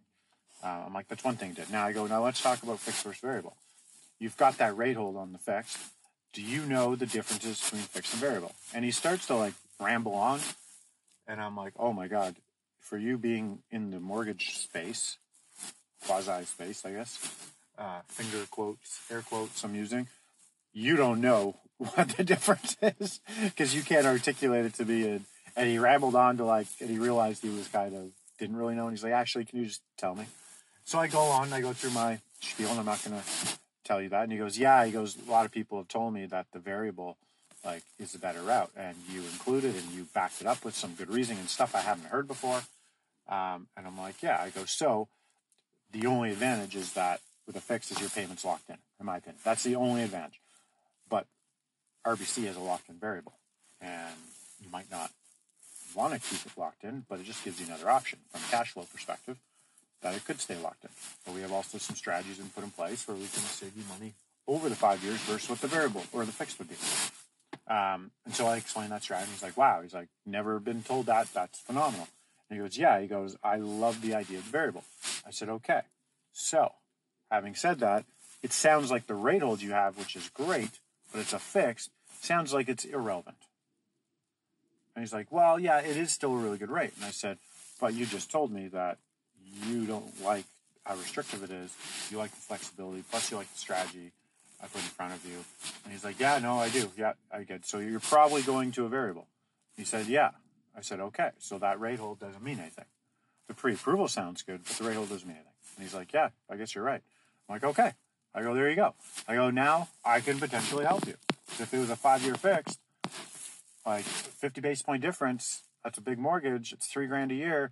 Uh, 0.64 0.84
I'm 0.86 0.94
like, 0.94 1.08
that's 1.08 1.24
one 1.24 1.36
thing. 1.36 1.54
Did 1.54 1.72
now 1.72 1.86
I 1.86 1.94
go. 1.94 2.06
Now 2.08 2.24
let's 2.24 2.42
talk 2.42 2.64
about 2.64 2.80
fixed 2.80 3.04
versus 3.04 3.22
variable. 3.22 3.56
You've 4.20 4.38
got 4.38 4.58
that 4.60 4.78
rate 4.78 4.96
hold 4.96 5.18
on 5.18 5.34
the 5.34 5.40
fixed. 5.40 5.78
Do 6.34 6.42
you 6.42 6.66
know 6.66 6.96
the 6.96 7.06
differences 7.06 7.62
between 7.62 7.82
fixed 7.82 8.14
and 8.14 8.22
variable? 8.22 8.54
And 8.74 8.86
he 8.86 8.92
starts 8.92 9.28
to 9.28 9.36
like 9.36 9.54
ramble 9.80 10.16
on, 10.16 10.40
and 11.28 11.42
I'm 11.42 11.56
like, 11.56 11.74
oh 11.78 11.94
my 11.94 12.08
god, 12.08 12.36
for 12.84 12.98
you 12.98 13.18
being 13.18 13.60
in 13.72 13.92
the 13.92 14.00
mortgage 14.00 14.58
space, 14.58 15.18
quasi 16.06 16.46
space, 16.46 16.86
I 16.86 16.92
guess, 16.92 17.18
uh, 17.78 18.02
finger 18.08 18.46
quotes, 18.52 19.00
air 19.10 19.22
quotes 19.22 19.64
I'm 19.64 19.76
using, 19.76 20.08
you 20.74 20.96
don't 20.96 21.22
know 21.22 21.58
what 21.78 22.10
the 22.10 22.24
difference 22.24 22.78
is 22.82 23.20
because 23.44 23.74
you 23.74 23.82
can't 23.82 24.06
articulate 24.06 24.66
it 24.66 24.74
to 24.76 24.86
me 24.86 25.08
and 25.08 25.26
and 25.56 25.70
he 25.70 25.78
rambled 25.78 26.16
on 26.16 26.38
to 26.38 26.46
like, 26.46 26.68
and 26.80 26.90
he 26.90 26.98
realized 26.98 27.44
he 27.44 27.50
was 27.50 27.68
kind 27.68 27.96
of 27.96 28.12
didn't 28.40 28.56
really 28.56 28.76
know. 28.76 28.88
And 28.88 28.96
he's 28.96 29.04
like, 29.04 29.14
actually, 29.14 29.46
can 29.46 29.60
you 29.60 29.66
just 29.66 29.82
tell 29.98 30.16
me? 30.16 30.26
So 30.84 31.00
I 31.00 31.08
go 31.08 31.20
on, 31.20 31.54
I 31.54 31.62
go 31.62 31.74
through 31.74 31.92
my 31.92 32.20
spiel, 32.42 32.70
and 32.70 32.80
I'm 32.80 32.86
not 32.86 33.04
going 33.04 33.20
to 33.20 33.28
tell 33.84 34.02
you 34.02 34.10
that. 34.10 34.24
And 34.24 34.32
he 34.32 34.38
goes, 34.38 34.58
yeah. 34.58 34.86
He 34.86 34.92
goes, 34.92 35.16
a 35.28 35.32
lot 35.32 35.46
of 35.46 35.52
people 35.52 35.78
have 35.78 35.88
told 35.88 36.14
me 36.14 36.26
that 36.26 36.48
the 36.52 36.60
variable 36.60 37.18
like 37.64 37.84
is 38.00 38.12
the 38.12 38.20
better 38.20 38.42
route, 38.42 38.72
and 38.76 38.96
you 39.10 39.22
included 39.22 39.76
and 39.76 39.92
you 39.92 40.08
backed 40.14 40.42
it 40.42 40.48
up 40.48 40.66
with 40.66 40.76
some 40.76 40.94
good 40.94 41.10
reasoning 41.10 41.40
and 41.40 41.50
stuff 41.50 41.76
I 41.76 41.80
haven't 41.80 42.08
heard 42.08 42.28
before. 42.28 42.62
Um, 43.28 43.68
and 43.78 43.88
I'm 43.88 43.98
like, 43.98 44.22
yeah. 44.22 44.42
I 44.42 44.50
go, 44.50 44.66
so 44.66 45.08
the 45.92 46.08
only 46.08 46.32
advantage 46.32 46.76
is 46.76 46.94
that 46.94 47.22
with 47.48 47.56
a 47.56 47.62
fix 47.62 47.92
is 47.92 48.00
your 48.00 48.10
payments 48.10 48.44
locked 48.44 48.70
in, 48.70 48.78
in 49.00 49.06
my 49.06 49.18
opinion. 49.18 49.40
That's 49.44 49.64
the 49.64 49.76
only 49.76 50.04
advantage. 50.04 50.40
But 51.10 51.28
RBC 52.06 52.46
has 52.46 52.58
a 52.58 52.60
locked 52.60 52.90
in 52.90 52.96
variable, 52.96 53.34
and 53.82 54.16
you 54.62 54.70
might 54.72 54.92
not 54.92 55.12
want 55.96 56.14
to 56.14 56.20
keep 56.20 56.46
it 56.46 56.58
locked 56.58 56.84
in, 56.84 57.06
but 57.08 57.20
it 57.20 57.26
just 57.26 57.44
gives 57.44 57.60
you 57.60 57.68
another 57.68 57.90
option 57.90 58.20
from 58.32 58.42
a 58.42 58.52
cash 58.52 58.72
flow 58.72 58.84
perspective 58.92 59.38
that 60.02 60.16
it 60.16 60.26
could 60.26 60.40
stay 60.40 60.58
locked 60.58 60.84
in. 60.84 60.90
But 61.26 61.36
we 61.36 61.42
have 61.42 61.52
also 61.52 61.78
some 61.78 61.96
strategies 61.96 62.40
we 62.40 62.46
put 62.50 62.64
in 62.64 62.72
place 62.72 63.08
where 63.08 63.16
we 63.16 63.24
can 63.24 63.44
save 63.44 63.76
you 63.78 63.84
money 63.90 64.14
over 64.48 64.68
the 64.70 64.76
five 64.76 65.04
years 65.04 65.20
versus 65.22 65.50
what 65.50 65.62
the 65.62 65.68
variable 65.68 66.04
or 66.12 66.26
the 66.26 66.32
fixed 66.32 66.60
would 66.60 66.70
be. 66.70 66.76
Um, 67.68 68.12
and 68.26 68.34
so 68.34 68.46
I 68.48 68.58
explained 68.58 68.92
that 68.92 69.04
strategy. 69.04 69.32
He's 69.32 69.44
like, 69.44 69.58
wow. 69.58 69.82
He's 69.82 69.94
like, 69.94 70.10
never 70.26 70.60
been 70.60 70.84
told 70.84 71.08
that. 71.08 71.34
That's 71.34 71.60
phenomenal. 71.60 72.08
And 72.50 72.58
he 72.58 72.64
goes, 72.64 72.78
yeah. 72.78 73.00
He 73.00 73.08
goes, 73.08 73.36
I 73.44 73.58
love 73.58 74.02
the 74.02 74.16
idea 74.16 74.40
of 74.40 74.46
the 74.46 74.52
variable. 74.52 74.84
I 75.26 75.32
said, 75.32 75.50
okay. 75.50 75.82
So 76.32 76.72
having 77.32 77.56
said 77.56 77.80
that, 77.80 78.06
it 78.42 78.52
sounds 78.52 78.92
like 78.92 79.08
the 79.08 79.16
rate 79.16 79.42
hold 79.42 79.62
you 79.62 79.72
have, 79.72 79.98
which 79.98 80.16
is 80.16 80.30
great, 80.30 80.80
but 81.12 81.22
it's 81.22 81.34
a 81.34 81.40
fixed, 81.40 81.90
sounds 82.22 82.54
like 82.54 82.68
it's 82.68 82.84
irrelevant. 82.84 83.38
And 84.96 85.04
he's 85.04 85.14
like, 85.14 85.32
well, 85.32 85.60
yeah, 85.60 85.80
it 85.80 85.98
is 85.98 86.12
still 86.12 86.34
a 86.34 86.38
really 86.38 86.58
good 86.58 86.70
rate. 86.70 86.92
And 86.98 87.06
I 87.06 87.12
said, 87.12 87.38
but 87.80 87.94
you 87.94 88.06
just 88.06 88.30
told 88.30 88.52
me 88.52 88.68
that 88.68 88.98
you 89.68 89.86
don't 89.86 90.22
like 90.24 90.46
how 90.84 90.96
restrictive 90.96 91.44
it 91.44 91.52
is. 91.52 91.74
You 92.12 92.18
like 92.18 92.32
the 92.32 92.42
flexibility, 92.42 93.04
plus 93.10 93.32
you 93.32 93.38
like 93.38 93.52
the 93.52 93.60
strategy 93.60 94.12
I 94.64 94.68
put 94.68 94.82
in 94.82 94.88
front 94.88 95.14
of 95.14 95.26
you. 95.26 95.44
And 95.84 95.92
he's 95.92 96.06
like, 96.06 96.20
yeah, 96.20 96.40
no, 96.40 96.58
I 96.58 96.70
do. 96.70 96.90
Yeah, 96.98 97.14
I 97.32 97.44
get. 97.44 97.66
So 97.66 97.80
you're 97.80 98.00
probably 98.00 98.42
going 98.42 98.72
to 98.74 98.86
a 98.86 98.90
variable. 98.90 99.28
He 99.76 99.84
said, 99.84 100.08
yeah. 100.08 100.32
I 100.76 100.82
said, 100.82 101.02
okay. 101.02 101.32
So 101.38 101.58
that 101.60 101.80
rate 101.80 102.00
hold 102.00 102.20
doesn't 102.20 102.42
mean 102.42 102.60
anything. 102.60 102.86
The 103.48 103.54
pre-approval 103.54 104.08
sounds 104.08 104.42
good, 104.42 104.62
but 104.64 104.78
the 104.78 104.86
rate 104.86 104.96
hold 104.96 105.10
doesn't 105.10 105.28
mean 105.28 105.36
anything. 105.36 105.54
And 105.76 105.84
he's 105.84 105.94
like, 105.94 106.14
yeah, 106.14 106.30
I 106.50 106.56
guess 106.56 106.74
you're 106.74 106.84
right. 106.84 107.02
I'm 107.50 107.54
like, 107.56 107.64
okay. 107.64 107.92
I 108.34 108.42
go, 108.42 108.56
there 108.56 108.70
you 108.70 108.76
go. 108.76 108.96
I 109.28 109.36
go, 109.36 109.50
now 109.50 109.90
I 110.04 110.22
can 110.22 110.40
potentially 110.40 110.86
help 110.86 111.06
you. 111.06 111.16
If 111.60 111.74
it 111.74 111.78
was 111.78 111.90
a 111.90 111.96
five-year 111.96 112.36
fixed, 112.36 112.80
like 113.86 114.06
50 114.06 114.62
basis 114.62 114.82
point 114.82 115.02
difference, 115.02 115.64
that's 115.84 115.98
a 115.98 116.02
big 116.02 116.18
mortgage. 116.18 116.72
It's 116.72 116.88
three 116.88 117.06
grand 117.06 117.32
a 117.32 117.36
year, 117.36 117.72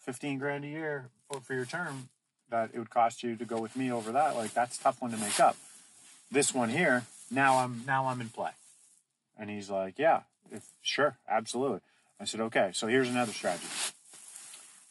15 0.00 0.38
grand 0.38 0.64
a 0.64 0.68
year 0.68 1.10
for, 1.28 1.40
for 1.40 1.54
your 1.54 1.66
term 1.66 2.08
that 2.48 2.70
it 2.72 2.78
would 2.78 2.90
cost 2.90 3.22
you 3.22 3.36
to 3.36 3.44
go 3.44 3.60
with 3.60 3.76
me 3.76 3.92
over 3.92 4.10
that. 4.12 4.34
Like 4.36 4.54
that's 4.54 4.78
tough 4.78 5.00
one 5.00 5.10
to 5.12 5.16
make 5.18 5.38
up. 5.38 5.56
This 6.30 6.54
one 6.54 6.68
here, 6.70 7.04
now 7.30 7.58
I'm, 7.58 7.82
now 7.86 8.06
I'm 8.06 8.20
in 8.20 8.28
play. 8.28 8.50
And 9.38 9.50
he's 9.50 9.70
like, 9.70 9.98
yeah, 9.98 10.22
if 10.52 10.64
sure, 10.82 11.16
absolutely. 11.28 11.80
I 12.20 12.24
said, 12.24 12.40
okay, 12.40 12.70
so 12.74 12.86
here's 12.86 13.08
another 13.08 13.32
strategy. 13.32 13.66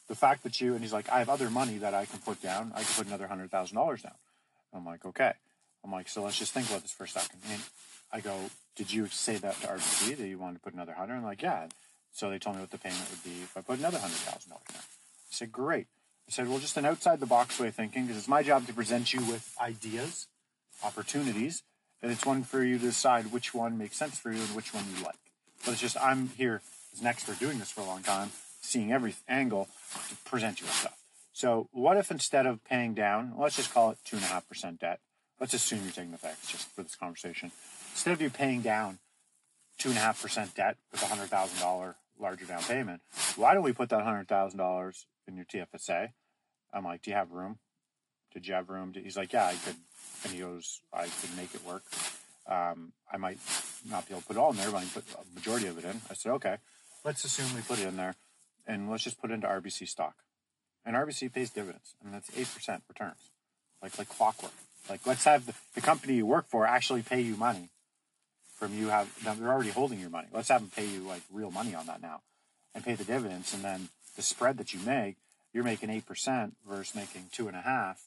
the 0.10 0.15
fact 0.15 0.43
that 0.43 0.60
you, 0.60 0.74
and 0.74 0.81
he's 0.81 0.91
like, 0.91 1.08
I 1.10 1.19
have 1.19 1.29
other 1.29 1.50
money 1.50 1.77
that 1.77 1.93
I 1.93 2.05
can 2.05 2.19
put 2.19 2.41
down. 2.41 2.74
I 2.75 2.81
can 2.84 2.93
put 2.96 3.08
another 3.08 3.27
$100,000 3.27 4.01
down. 4.01 4.12
I'm 4.74 4.86
like, 4.86 5.05
okay. 5.05 5.34
I'm 5.84 5.91
like, 5.91 6.10
so 6.10 6.24
let's 6.24 6.38
just 6.38 6.51
think 6.51 6.67
about 6.67 6.81
this 6.81 6.91
for 6.91 7.03
a 7.03 7.08
second. 7.08 7.39
And 7.50 7.62
I 8.12 8.19
go, 8.19 8.36
did 8.75 8.91
you 8.91 9.08
say 9.08 9.38
that 9.38 9.62
to 9.62 9.67
RBC 9.67 10.17
that 10.17 10.27
you 10.27 10.39
wanted 10.39 10.55
to 10.55 10.60
put 10.62 10.74
another 10.74 10.93
100? 10.93 11.13
I'm 11.13 11.24
like, 11.24 11.41
yeah. 11.41 11.67
So 12.12 12.29
they 12.29 12.39
told 12.39 12.55
me 12.55 12.62
what 12.62 12.72
the 12.72 12.79
payment 12.79 13.05
would 13.12 13.24
be 13.24 13.43
if 13.43 13.55
I 13.55 13.62
put 13.62 13.77
another 13.77 14.00
$100,000 14.00 14.48
down. 14.50 14.60
I 14.67 14.81
said, 15.29 15.51
great. 15.51 15.86
I 16.27 16.31
said, 16.31 16.50
well, 16.50 16.60
just 16.60 16.75
an 16.77 16.86
outside 16.86 17.19
the 17.19 17.25
box 17.27 17.60
way 17.60 17.67
of 17.67 17.75
thinking, 17.75 18.03
because 18.03 18.17
it's 18.17 18.27
my 18.27 18.41
job 18.41 18.65
to 18.65 18.74
present 18.74 19.13
you 19.13 19.22
with 19.22 19.55
ideas, 19.62 20.27
opportunities, 20.83 21.63
and 22.01 22.12
it's 22.12 22.25
one 22.25 22.43
for 22.43 22.63
you 22.63 22.77
to 22.77 22.86
decide 22.86 23.31
which 23.31 23.53
one 23.53 23.77
makes 23.77 23.98
sense 23.98 24.17
for 24.17 24.31
you 24.31 24.39
and 24.41 24.55
which 24.55 24.74
one 24.74 24.86
you 24.95 25.03
like. 25.03 25.15
But 25.65 25.71
it's 25.71 25.81
just, 25.81 25.98
I'm 26.01 26.29
here 26.29 26.62
as 26.93 27.01
an 27.01 27.07
expert 27.07 27.39
doing 27.39 27.59
this 27.59 27.71
for 27.71 27.81
a 27.81 27.86
long 27.86 28.03
time, 28.03 28.31
seeing 28.62 28.91
every 28.91 29.15
angle 29.27 29.67
to 30.09 30.15
present 30.29 30.59
you 30.59 30.65
with 30.65 30.75
stuff. 30.75 30.98
So 31.33 31.69
what 31.71 31.98
if 31.98 32.12
instead 32.12 32.45
of 32.45 32.63
paying 32.65 32.93
down, 32.93 33.33
let's 33.38 33.55
just 33.55 33.74
call 33.74 33.91
it 33.91 33.98
two 34.03 34.17
and 34.17 34.25
a 34.25 34.29
half 34.29 34.48
percent 34.48 34.79
debt. 34.79 35.00
Let's 35.39 35.53
assume 35.53 35.79
you're 35.83 35.93
taking 35.93 36.12
the 36.12 36.17
fix 36.17 36.51
just 36.51 36.67
for 36.75 36.83
this 36.83 36.95
conversation. 36.95 37.51
Instead 37.93 38.12
of 38.12 38.21
you 38.21 38.29
paying 38.29 38.62
down 38.62 39.00
two 39.77 39.89
and 39.89 39.98
a 39.98 40.01
half 40.01 40.21
percent 40.21 40.53
debt 40.53 40.75
with 40.91 41.01
a 41.01 41.05
hundred 41.05 41.29
thousand 41.29 41.59
dollar 41.59 41.95
larger 42.19 42.43
down 42.43 42.62
payment, 42.63 43.01
why 43.38 43.53
don't 43.53 43.63
we 43.63 43.71
put 43.71 43.89
that 43.89 44.03
hundred 44.03 44.27
thousand 44.27 44.57
dollars 44.57 45.05
in 45.27 45.38
your 45.38 45.45
TFSA? 45.45 46.09
I'm 46.74 46.83
like, 46.83 47.01
do 47.03 47.12
you 47.12 47.15
have 47.15 47.31
room? 47.31 47.59
Did 48.33 48.48
you 48.48 48.53
have 48.53 48.69
room? 48.69 48.93
He's 48.93 49.17
like, 49.17 49.31
yeah, 49.33 49.48
I 49.48 49.53
could. 49.53 49.75
And 50.23 50.33
he 50.33 50.39
goes, 50.39 50.81
I 50.93 51.07
could 51.07 51.35
make 51.37 51.53
it 51.55 51.65
work. 51.65 51.83
Um, 52.47 52.93
I 53.11 53.17
might 53.17 53.37
not 53.89 54.07
be 54.07 54.13
able 54.13 54.21
to 54.21 54.27
put 54.27 54.35
it 54.35 54.39
all 54.39 54.51
in 54.51 54.57
there, 54.57 54.71
but 54.71 54.77
I 54.77 54.81
can 54.81 54.89
put 54.89 55.05
a 55.13 55.35
majority 55.35 55.67
of 55.67 55.77
it 55.77 55.85
in. 55.85 56.01
I 56.09 56.13
said, 56.13 56.31
okay, 56.33 56.57
let's 57.05 57.23
assume 57.23 57.55
we 57.55 57.61
put 57.61 57.79
it 57.79 57.87
in 57.87 57.97
there 57.97 58.15
and 58.65 58.89
let's 58.89 59.03
just 59.03 59.21
put 59.21 59.31
it 59.31 59.35
into 59.35 59.47
RBC 59.47 59.87
stock. 59.87 60.15
And 60.85 60.95
RBC 60.95 61.33
pays 61.33 61.49
dividends, 61.49 61.93
and 62.03 62.13
that's 62.13 62.29
8% 62.31 62.81
returns, 62.87 63.17
like, 63.81 63.97
like 63.97 64.09
clockwork. 64.09 64.53
Like, 64.89 65.05
let's 65.05 65.25
have 65.25 65.45
the, 65.45 65.53
the 65.75 65.81
company 65.81 66.15
you 66.15 66.25
work 66.25 66.47
for 66.47 66.65
actually 66.65 67.01
pay 67.03 67.21
you 67.21 67.35
money 67.35 67.69
from 68.59 68.77
you 68.77 68.89
have, 68.89 69.09
they're 69.23 69.51
already 69.51 69.69
holding 69.69 69.99
your 69.99 70.09
money. 70.09 70.27
Let's 70.33 70.49
have 70.49 70.61
them 70.61 70.71
pay 70.75 70.85
you 70.85 70.99
like 70.99 71.21
real 71.31 71.49
money 71.49 71.73
on 71.73 71.85
that 71.85 72.01
now 72.01 72.21
and 72.75 72.83
pay 72.83 72.93
the 72.93 73.05
dividends. 73.05 73.53
And 73.53 73.63
then 73.63 73.87
the 74.17 74.21
spread 74.21 74.57
that 74.57 74.73
you 74.73 74.81
make, 74.85 75.15
you're 75.53 75.63
making 75.63 75.89
8% 75.89 76.51
versus 76.67 76.93
making 76.93 77.27
two 77.31 77.47
and 77.47 77.55
a 77.55 77.61
half. 77.61 78.03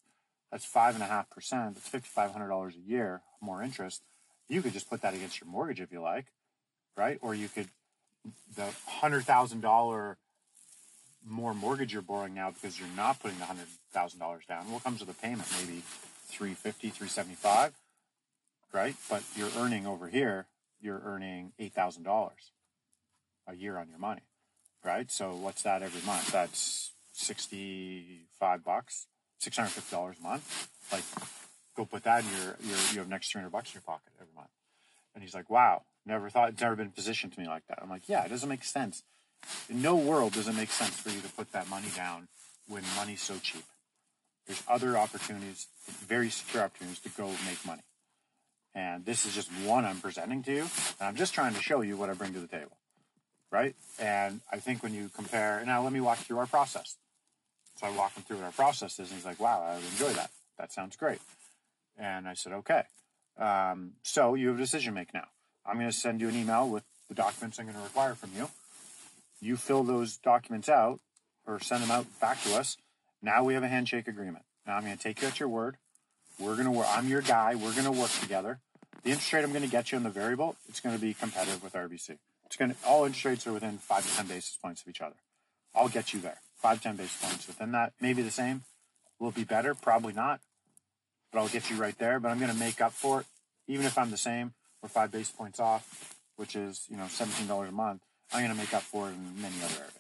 That's 0.52 0.66
five 0.66 0.94
and 0.94 1.02
a 1.02 1.06
half 1.06 1.30
percent. 1.30 1.74
That's 1.74 2.06
$5,500 2.06 2.76
a 2.76 2.78
year 2.78 3.22
more 3.40 3.62
interest. 3.62 4.02
You 4.48 4.60
could 4.62 4.74
just 4.74 4.88
put 4.88 5.00
that 5.00 5.14
against 5.14 5.40
your 5.40 5.48
mortgage 5.48 5.80
if 5.80 5.90
you 5.90 6.02
like, 6.02 6.26
right? 6.96 7.18
Or 7.22 7.34
you 7.34 7.48
could, 7.48 7.68
the 8.54 8.68
$100,000 9.00 10.16
more 11.26 11.54
mortgage 11.54 11.92
you're 11.92 12.02
borrowing 12.02 12.34
now 12.34 12.50
because 12.50 12.78
you're 12.78 12.88
not 12.96 13.18
putting 13.20 13.38
the 13.38 13.44
$100,000 13.44 14.46
down. 14.46 14.70
What 14.70 14.84
comes 14.84 15.00
with 15.00 15.08
a 15.08 15.20
payment? 15.20 15.48
Maybe 15.58 15.82
350, 16.28 16.90
375, 16.90 17.72
right? 18.72 18.94
But 19.08 19.22
you're 19.34 19.50
earning 19.56 19.86
over 19.86 20.08
here, 20.08 20.46
you're 20.80 21.00
earning 21.04 21.52
$8,000 21.58 22.30
a 23.48 23.54
year 23.54 23.78
on 23.78 23.88
your 23.88 23.98
money, 23.98 24.22
right? 24.84 25.10
So 25.10 25.34
what's 25.34 25.62
that 25.62 25.82
every 25.82 26.02
month? 26.02 26.30
That's 26.30 26.92
65 27.12 28.64
bucks, 28.64 29.06
$650 29.42 30.18
a 30.18 30.22
month. 30.22 30.68
Like 30.92 31.04
go 31.76 31.84
put 31.84 32.04
that 32.04 32.24
in 32.24 32.30
your, 32.30 32.56
your 32.62 32.78
you 32.92 32.98
have 32.98 33.08
next 33.08 33.32
300 33.32 33.50
bucks 33.50 33.70
in 33.70 33.74
your 33.74 33.82
pocket 33.82 34.12
every 34.20 34.32
month. 34.34 34.50
And 35.14 35.22
he's 35.22 35.34
like, 35.34 35.50
wow, 35.50 35.82
never 36.06 36.30
thought, 36.30 36.50
it's 36.50 36.60
never 36.60 36.76
been 36.76 36.90
positioned 36.90 37.32
to 37.34 37.40
me 37.40 37.46
like 37.46 37.66
that. 37.68 37.78
I'm 37.82 37.90
like, 37.90 38.08
yeah, 38.08 38.24
it 38.24 38.28
doesn't 38.28 38.48
make 38.48 38.64
sense. 38.64 39.02
In 39.68 39.82
no 39.82 39.96
world 39.96 40.32
does 40.32 40.48
it 40.48 40.54
make 40.54 40.70
sense 40.70 40.96
for 40.96 41.10
you 41.10 41.20
to 41.20 41.28
put 41.28 41.52
that 41.52 41.68
money 41.68 41.88
down 41.96 42.28
when 42.68 42.82
money's 42.96 43.20
so 43.20 43.34
cheap. 43.42 43.64
There's 44.46 44.62
other 44.68 44.96
opportunities, 44.96 45.66
very 45.86 46.30
secure 46.30 46.62
opportunities 46.62 47.00
to 47.00 47.08
go 47.10 47.28
make 47.46 47.64
money. 47.66 47.82
And 48.74 49.04
this 49.04 49.26
is 49.26 49.34
just 49.34 49.50
one 49.64 49.84
I'm 49.84 50.00
presenting 50.00 50.42
to 50.44 50.52
you. 50.52 50.62
And 50.62 51.08
I'm 51.08 51.16
just 51.16 51.34
trying 51.34 51.54
to 51.54 51.60
show 51.60 51.82
you 51.82 51.96
what 51.96 52.10
I 52.10 52.14
bring 52.14 52.32
to 52.34 52.40
the 52.40 52.46
table. 52.46 52.76
Right? 53.50 53.74
And 53.98 54.40
I 54.50 54.58
think 54.58 54.82
when 54.82 54.94
you 54.94 55.10
compare, 55.14 55.62
now 55.66 55.82
let 55.82 55.92
me 55.92 56.00
walk 56.00 56.18
through 56.18 56.38
our 56.38 56.46
process. 56.46 56.96
So 57.76 57.86
I 57.86 57.90
walk 57.90 58.14
him 58.14 58.22
through 58.22 58.38
what 58.38 58.44
our 58.44 58.52
process 58.52 58.98
is, 58.98 59.10
and 59.10 59.18
he's 59.18 59.24
like, 59.24 59.40
wow, 59.40 59.62
I 59.62 59.76
enjoy 59.76 60.12
that. 60.14 60.30
That 60.58 60.72
sounds 60.72 60.96
great. 60.96 61.20
And 61.98 62.28
I 62.28 62.34
said, 62.34 62.52
okay. 62.52 62.82
Um, 63.38 63.92
so 64.02 64.34
you 64.34 64.48
have 64.48 64.56
a 64.56 64.60
decision 64.60 64.92
to 64.92 65.00
make 65.00 65.14
now. 65.14 65.26
I'm 65.64 65.76
going 65.76 65.90
to 65.90 65.96
send 65.96 66.20
you 66.20 66.28
an 66.28 66.36
email 66.36 66.68
with 66.68 66.84
the 67.08 67.14
documents 67.14 67.58
I'm 67.58 67.66
going 67.66 67.76
to 67.76 67.82
require 67.82 68.14
from 68.14 68.30
you. 68.36 68.48
You 69.40 69.56
fill 69.56 69.82
those 69.82 70.16
documents 70.16 70.68
out 70.68 71.00
or 71.46 71.60
send 71.60 71.82
them 71.82 71.90
out 71.90 72.06
back 72.20 72.42
to 72.44 72.54
us. 72.54 72.76
Now 73.22 73.44
we 73.44 73.54
have 73.54 73.62
a 73.62 73.68
handshake 73.68 74.08
agreement. 74.08 74.44
Now 74.66 74.76
I'm 74.76 74.84
going 74.84 74.96
to 74.96 75.02
take 75.02 75.22
you 75.22 75.28
at 75.28 75.40
your 75.40 75.48
word. 75.48 75.76
We're 76.38 76.54
going 76.54 76.66
to 76.66 76.70
work. 76.70 76.86
I'm 76.90 77.08
your 77.08 77.22
guy. 77.22 77.54
We're 77.54 77.72
going 77.72 77.84
to 77.84 77.92
work 77.92 78.10
together. 78.20 78.58
The 79.02 79.10
interest 79.10 79.32
rate 79.32 79.44
I'm 79.44 79.50
going 79.50 79.64
to 79.64 79.70
get 79.70 79.90
you 79.90 79.98
on 79.98 80.04
the 80.04 80.10
variable, 80.10 80.56
it's 80.68 80.80
going 80.80 80.94
to 80.94 81.00
be 81.00 81.12
competitive 81.12 81.62
with 81.62 81.72
RBC. 81.72 82.18
It's 82.46 82.56
going 82.56 82.70
to, 82.70 82.76
all 82.86 83.04
interest 83.04 83.24
rates 83.24 83.46
are 83.46 83.52
within 83.52 83.78
five 83.78 84.08
to 84.08 84.16
10 84.16 84.26
basis 84.26 84.56
points 84.62 84.82
of 84.82 84.88
each 84.88 85.00
other. 85.00 85.16
I'll 85.74 85.88
get 85.88 86.12
you 86.12 86.20
there. 86.20 86.38
Five, 86.56 86.82
10 86.82 86.96
basis 86.96 87.20
points 87.20 87.46
within 87.46 87.72
that. 87.72 87.92
Maybe 88.00 88.22
the 88.22 88.30
same. 88.30 88.62
Will 89.18 89.30
it 89.30 89.34
be 89.34 89.44
better? 89.44 89.74
Probably 89.74 90.12
not. 90.12 90.40
But 91.32 91.40
I'll 91.40 91.48
get 91.48 91.70
you 91.70 91.76
right 91.76 91.96
there. 91.98 92.20
But 92.20 92.30
I'm 92.30 92.38
going 92.38 92.52
to 92.52 92.58
make 92.58 92.80
up 92.80 92.92
for 92.92 93.20
it. 93.20 93.26
Even 93.66 93.86
if 93.86 93.96
I'm 93.96 94.10
the 94.10 94.16
same 94.16 94.52
or 94.82 94.88
five 94.88 95.10
basis 95.10 95.30
points 95.30 95.60
off, 95.60 96.16
which 96.36 96.56
is, 96.56 96.86
you 96.88 96.96
know, 96.96 97.04
$17 97.04 97.68
a 97.68 97.72
month, 97.72 98.02
I'm 98.32 98.40
going 98.40 98.52
to 98.52 98.58
make 98.58 98.74
up 98.74 98.82
for 98.82 99.08
it 99.08 99.12
in 99.12 99.40
many 99.40 99.54
other 99.64 99.74
areas. 99.74 99.92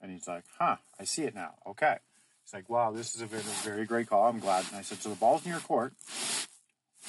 And 0.00 0.10
he's 0.10 0.28
like, 0.28 0.44
huh, 0.58 0.76
I 0.98 1.04
see 1.04 1.22
it 1.22 1.34
now. 1.34 1.54
Okay. 1.66 1.96
He's 2.44 2.54
like, 2.54 2.68
wow, 2.68 2.92
this 2.92 3.14
is 3.14 3.22
a 3.22 3.26
very, 3.26 3.42
very 3.42 3.84
great 3.86 4.08
call. 4.08 4.28
I'm 4.28 4.38
glad. 4.38 4.66
And 4.68 4.76
I 4.76 4.82
said, 4.82 4.98
so 4.98 5.08
the 5.08 5.16
ball's 5.16 5.44
in 5.44 5.50
your 5.50 5.60
court. 5.60 5.92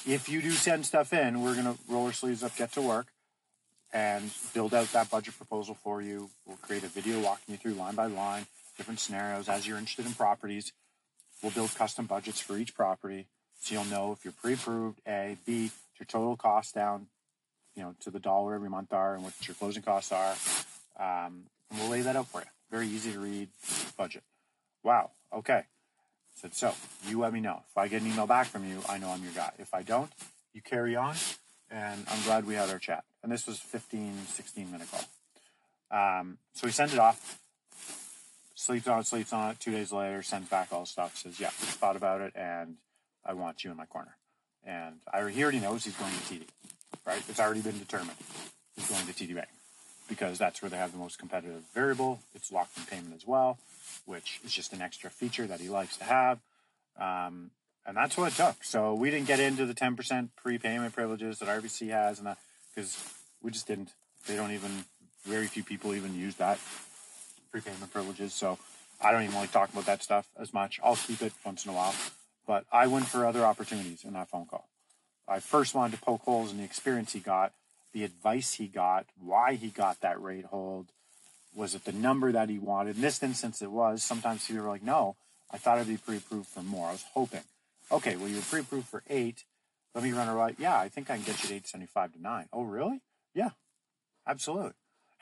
If 0.06 0.28
you 0.28 0.42
do 0.42 0.50
send 0.50 0.86
stuff 0.86 1.12
in, 1.12 1.42
we're 1.42 1.54
going 1.54 1.74
to 1.74 1.78
roll 1.88 2.06
our 2.06 2.12
sleeves 2.12 2.42
up, 2.42 2.56
get 2.56 2.72
to 2.72 2.82
work, 2.82 3.06
and 3.92 4.30
build 4.54 4.74
out 4.74 4.92
that 4.92 5.10
budget 5.10 5.36
proposal 5.36 5.74
for 5.74 6.02
you. 6.02 6.30
We'll 6.46 6.56
create 6.58 6.84
a 6.84 6.88
video 6.88 7.20
walking 7.20 7.52
you 7.52 7.56
through 7.56 7.74
line 7.74 7.94
by 7.94 8.06
line, 8.06 8.46
different 8.76 9.00
scenarios 9.00 9.48
as 9.48 9.66
you're 9.66 9.78
interested 9.78 10.06
in 10.06 10.12
properties. 10.12 10.72
We'll 11.42 11.52
build 11.52 11.74
custom 11.74 12.06
budgets 12.06 12.40
for 12.40 12.56
each 12.56 12.74
property 12.74 13.26
so 13.60 13.74
you'll 13.74 13.84
know 13.84 14.12
if 14.12 14.24
you're 14.24 14.32
pre-approved, 14.32 15.00
A, 15.06 15.36
B, 15.46 15.70
your 15.98 16.06
total 16.06 16.36
cost 16.36 16.74
down, 16.74 17.06
you 17.74 17.82
know, 17.82 17.94
to 18.00 18.10
the 18.10 18.20
dollar 18.20 18.54
every 18.54 18.68
month 18.68 18.92
are 18.92 19.14
and 19.14 19.24
what 19.24 19.32
your 19.46 19.54
closing 19.54 19.82
costs 19.82 20.12
are. 20.12 20.34
Um, 20.98 21.44
and 21.70 21.80
we'll 21.80 21.88
lay 21.88 22.02
that 22.02 22.16
out 22.16 22.28
for 22.28 22.40
you. 22.40 22.46
Very 22.70 22.88
easy 22.88 23.12
to 23.12 23.18
read 23.18 23.48
budget. 23.96 24.22
Wow. 24.82 25.10
Okay. 25.32 25.62
Said, 26.36 26.54
so 26.54 26.74
you 27.06 27.18
let 27.18 27.32
me 27.32 27.40
know. 27.40 27.62
If 27.70 27.76
I 27.76 27.88
get 27.88 28.02
an 28.02 28.08
email 28.08 28.26
back 28.26 28.46
from 28.46 28.68
you, 28.68 28.80
I 28.88 28.98
know 28.98 29.08
I'm 29.10 29.22
your 29.22 29.32
guy. 29.32 29.52
If 29.58 29.74
I 29.74 29.82
don't, 29.82 30.10
you 30.54 30.60
carry 30.62 30.94
on. 30.94 31.16
And 31.70 32.04
I'm 32.08 32.22
glad 32.22 32.46
we 32.46 32.54
had 32.54 32.70
our 32.70 32.78
chat. 32.78 33.04
And 33.22 33.30
this 33.30 33.46
was 33.46 33.58
15, 33.58 34.14
16 34.26 34.72
minute 34.72 34.88
call. 34.90 35.04
Um, 35.90 36.38
so 36.54 36.66
he 36.66 36.72
sends 36.72 36.92
it 36.92 36.98
off, 36.98 37.38
sleeps 38.54 38.86
on 38.86 39.00
it, 39.00 39.06
sleeps 39.06 39.32
on 39.32 39.50
it. 39.50 39.60
Two 39.60 39.72
days 39.72 39.92
later, 39.92 40.22
sends 40.22 40.48
back 40.48 40.68
all 40.72 40.80
the 40.80 40.86
stuff, 40.86 41.16
says, 41.16 41.40
yeah, 41.40 41.50
thought 41.50 41.96
about 41.96 42.20
it, 42.20 42.32
and 42.34 42.76
I 43.24 43.32
want 43.34 43.64
you 43.64 43.70
in 43.70 43.76
my 43.76 43.86
corner. 43.86 44.16
And 44.64 44.96
I, 45.12 45.28
he 45.30 45.42
already 45.42 45.60
knows 45.60 45.84
he's 45.84 45.96
going 45.96 46.12
to 46.12 46.34
TD, 46.34 46.42
right? 47.06 47.22
It's 47.28 47.40
already 47.40 47.60
been 47.60 47.78
determined. 47.78 48.18
He's 48.76 48.88
going 48.88 49.06
to 49.06 49.12
TD 49.12 49.34
Bank 49.34 49.48
because 50.08 50.38
that's 50.38 50.62
where 50.62 50.70
they 50.70 50.76
have 50.76 50.92
the 50.92 50.98
most 50.98 51.18
competitive 51.18 51.62
variable. 51.74 52.20
It's 52.34 52.50
locked 52.50 52.76
in 52.76 52.84
payment 52.84 53.14
as 53.14 53.26
well, 53.26 53.58
which 54.06 54.40
is 54.44 54.52
just 54.52 54.72
an 54.72 54.82
extra 54.82 55.10
feature 55.10 55.46
that 55.46 55.60
he 55.60 55.68
likes 55.68 55.96
to 55.98 56.04
have. 56.04 56.38
Um, 56.98 57.50
and 57.88 57.96
that's 57.96 58.18
what 58.18 58.30
it 58.30 58.36
took. 58.36 58.62
So 58.62 58.92
we 58.92 59.10
didn't 59.10 59.26
get 59.26 59.40
into 59.40 59.64
the 59.64 59.74
10% 59.74 60.28
prepayment 60.36 60.94
privileges 60.94 61.38
that 61.38 61.48
RBC 61.48 61.88
has 61.88 62.20
and 62.20 62.36
because 62.74 63.02
we 63.42 63.50
just 63.50 63.66
didn't. 63.66 63.88
They 64.26 64.36
don't 64.36 64.52
even, 64.52 64.84
very 65.24 65.46
few 65.46 65.64
people 65.64 65.94
even 65.94 66.14
use 66.14 66.34
that 66.36 66.58
prepayment 67.50 67.90
privileges. 67.90 68.34
So 68.34 68.58
I 69.00 69.10
don't 69.10 69.22
even 69.22 69.34
like 69.34 69.50
talking 69.50 69.74
about 69.74 69.86
that 69.86 70.02
stuff 70.02 70.28
as 70.38 70.52
much. 70.52 70.78
I'll 70.84 70.96
keep 70.96 71.22
it 71.22 71.32
once 71.46 71.64
in 71.64 71.70
a 71.70 71.74
while, 71.74 71.94
but 72.46 72.66
I 72.70 72.86
went 72.88 73.06
for 73.06 73.24
other 73.24 73.42
opportunities 73.42 74.04
in 74.04 74.12
that 74.12 74.28
phone 74.28 74.44
call. 74.44 74.68
I 75.26 75.40
first 75.40 75.74
wanted 75.74 75.96
to 75.96 76.02
poke 76.02 76.22
holes 76.22 76.52
in 76.52 76.58
the 76.58 76.64
experience 76.64 77.14
he 77.14 77.20
got 77.20 77.52
the 77.94 78.04
advice 78.04 78.54
he 78.54 78.66
got, 78.66 79.06
why 79.18 79.54
he 79.54 79.68
got 79.68 80.02
that 80.02 80.22
rate 80.22 80.44
hold. 80.44 80.88
Was 81.54 81.74
it 81.74 81.86
the 81.86 81.92
number 81.92 82.30
that 82.32 82.50
he 82.50 82.58
wanted? 82.58 82.96
In 82.96 83.02
this 83.02 83.22
instance, 83.22 83.62
it 83.62 83.70
was. 83.70 84.02
Sometimes 84.02 84.46
people 84.46 84.62
were 84.62 84.68
like, 84.68 84.82
no, 84.82 85.16
I 85.50 85.56
thought 85.56 85.78
it'd 85.78 85.88
be 85.88 85.96
pre 85.96 86.18
approved 86.18 86.48
for 86.48 86.62
more. 86.62 86.88
I 86.88 86.92
was 86.92 87.04
hoping. 87.14 87.40
Okay, 87.90 88.16
well, 88.16 88.28
you're 88.28 88.42
pre 88.42 88.60
approved 88.60 88.88
for 88.88 89.02
eight. 89.08 89.44
Let 89.94 90.04
me 90.04 90.12
run 90.12 90.28
a 90.28 90.34
right. 90.34 90.54
Yeah, 90.58 90.78
I 90.78 90.88
think 90.88 91.10
I 91.10 91.16
can 91.16 91.24
get 91.24 91.42
you 91.42 91.48
to 91.48 91.54
875 91.54 92.12
to 92.12 92.22
nine. 92.22 92.46
Oh, 92.52 92.62
really? 92.62 93.00
Yeah, 93.34 93.50
absolutely. 94.26 94.72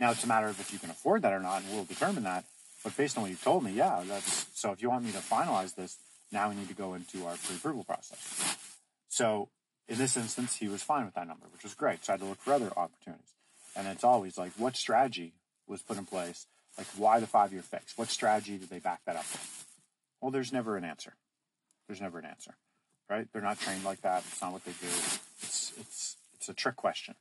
Now 0.00 0.10
it's 0.10 0.24
a 0.24 0.26
matter 0.26 0.48
of 0.48 0.60
if 0.60 0.72
you 0.72 0.78
can 0.78 0.90
afford 0.90 1.22
that 1.22 1.32
or 1.32 1.40
not, 1.40 1.62
and 1.62 1.72
we'll 1.72 1.84
determine 1.84 2.24
that. 2.24 2.44
But 2.84 2.96
based 2.96 3.16
on 3.16 3.22
what 3.22 3.30
you've 3.30 3.42
told 3.42 3.64
me, 3.64 3.72
yeah, 3.72 4.02
that's 4.06 4.46
so. 4.54 4.72
If 4.72 4.82
you 4.82 4.90
want 4.90 5.04
me 5.04 5.12
to 5.12 5.18
finalize 5.18 5.74
this, 5.74 5.96
now 6.30 6.48
we 6.48 6.56
need 6.56 6.68
to 6.68 6.74
go 6.74 6.94
into 6.94 7.24
our 7.26 7.36
pre-approval 7.36 7.84
process. 7.84 8.58
So 9.08 9.48
in 9.88 9.98
this 9.98 10.16
instance, 10.16 10.56
he 10.56 10.68
was 10.68 10.82
fine 10.82 11.04
with 11.04 11.14
that 11.14 11.26
number, 11.26 11.46
which 11.52 11.62
was 11.62 11.74
great. 11.74 12.04
So 12.04 12.12
I 12.12 12.14
had 12.14 12.20
to 12.20 12.26
look 12.26 12.40
for 12.40 12.52
other 12.52 12.70
opportunities. 12.76 13.32
And 13.74 13.86
it's 13.86 14.04
always 14.04 14.36
like, 14.36 14.52
what 14.56 14.76
strategy 14.76 15.32
was 15.66 15.82
put 15.82 15.98
in 15.98 16.06
place 16.06 16.46
Like, 16.78 16.86
why 16.96 17.20
the 17.20 17.26
five 17.26 17.52
year 17.52 17.62
fix? 17.62 17.96
What 17.96 18.08
strategy 18.08 18.58
did 18.58 18.68
they 18.68 18.78
back 18.78 19.00
that 19.06 19.16
up 19.16 19.24
with? 19.32 19.66
Well, 20.20 20.30
there's 20.30 20.52
never 20.52 20.76
an 20.76 20.84
answer. 20.84 21.14
There's 21.86 22.00
never 22.00 22.18
an 22.18 22.24
answer, 22.24 22.54
right? 23.08 23.28
They're 23.32 23.42
not 23.42 23.60
trained 23.60 23.84
like 23.84 24.00
that. 24.02 24.24
It's 24.30 24.40
not 24.42 24.52
what 24.52 24.64
they 24.64 24.72
do. 24.72 24.88
It's 25.42 25.72
it's 25.78 26.16
it's 26.34 26.48
a 26.48 26.54
trick 26.54 26.76
question. 26.76 27.14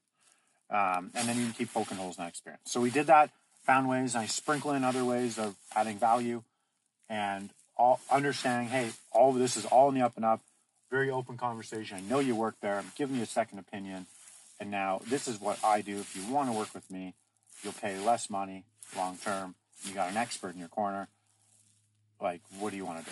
Um, 0.69 1.11
and 1.13 1.27
then 1.27 1.37
you 1.37 1.43
can 1.43 1.53
keep 1.53 1.73
poking 1.73 1.97
holes 1.97 2.17
in 2.17 2.23
that 2.23 2.29
experience. 2.29 2.63
So 2.65 2.81
we 2.81 2.89
did 2.89 3.07
that, 3.07 3.29
found 3.63 3.87
ways, 3.87 4.15
and 4.15 4.23
I 4.23 4.25
sprinkle 4.25 4.71
in 4.71 4.83
other 4.83 5.05
ways 5.05 5.37
of 5.37 5.55
adding 5.75 5.99
value, 5.99 6.41
and 7.09 7.51
all 7.77 7.99
understanding. 8.09 8.69
Hey, 8.69 8.91
all 9.11 9.29
of 9.29 9.37
this 9.37 9.57
is 9.57 9.65
all 9.65 9.89
in 9.89 9.95
the 9.95 10.01
up 10.01 10.15
and 10.15 10.25
up. 10.25 10.41
Very 10.89 11.11
open 11.11 11.37
conversation. 11.37 11.97
I 11.97 12.01
know 12.01 12.19
you 12.19 12.35
work 12.35 12.55
there. 12.61 12.77
I'm 12.77 12.91
giving 12.97 13.17
you 13.17 13.23
a 13.23 13.27
second 13.27 13.59
opinion, 13.59 14.07
and 14.59 14.71
now 14.71 15.01
this 15.07 15.27
is 15.27 15.39
what 15.39 15.59
I 15.63 15.81
do. 15.81 15.97
If 15.97 16.15
you 16.15 16.33
want 16.33 16.49
to 16.49 16.57
work 16.57 16.73
with 16.73 16.89
me, 16.89 17.13
you'll 17.63 17.73
pay 17.73 17.99
less 17.99 18.29
money 18.29 18.63
long 18.97 19.17
term. 19.17 19.55
You 19.83 19.93
got 19.93 20.09
an 20.09 20.17
expert 20.17 20.53
in 20.53 20.59
your 20.59 20.69
corner. 20.69 21.07
Like, 22.19 22.41
what 22.59 22.71
do 22.71 22.77
you 22.77 22.85
want 22.85 22.99
to 22.99 23.05
do? 23.05 23.11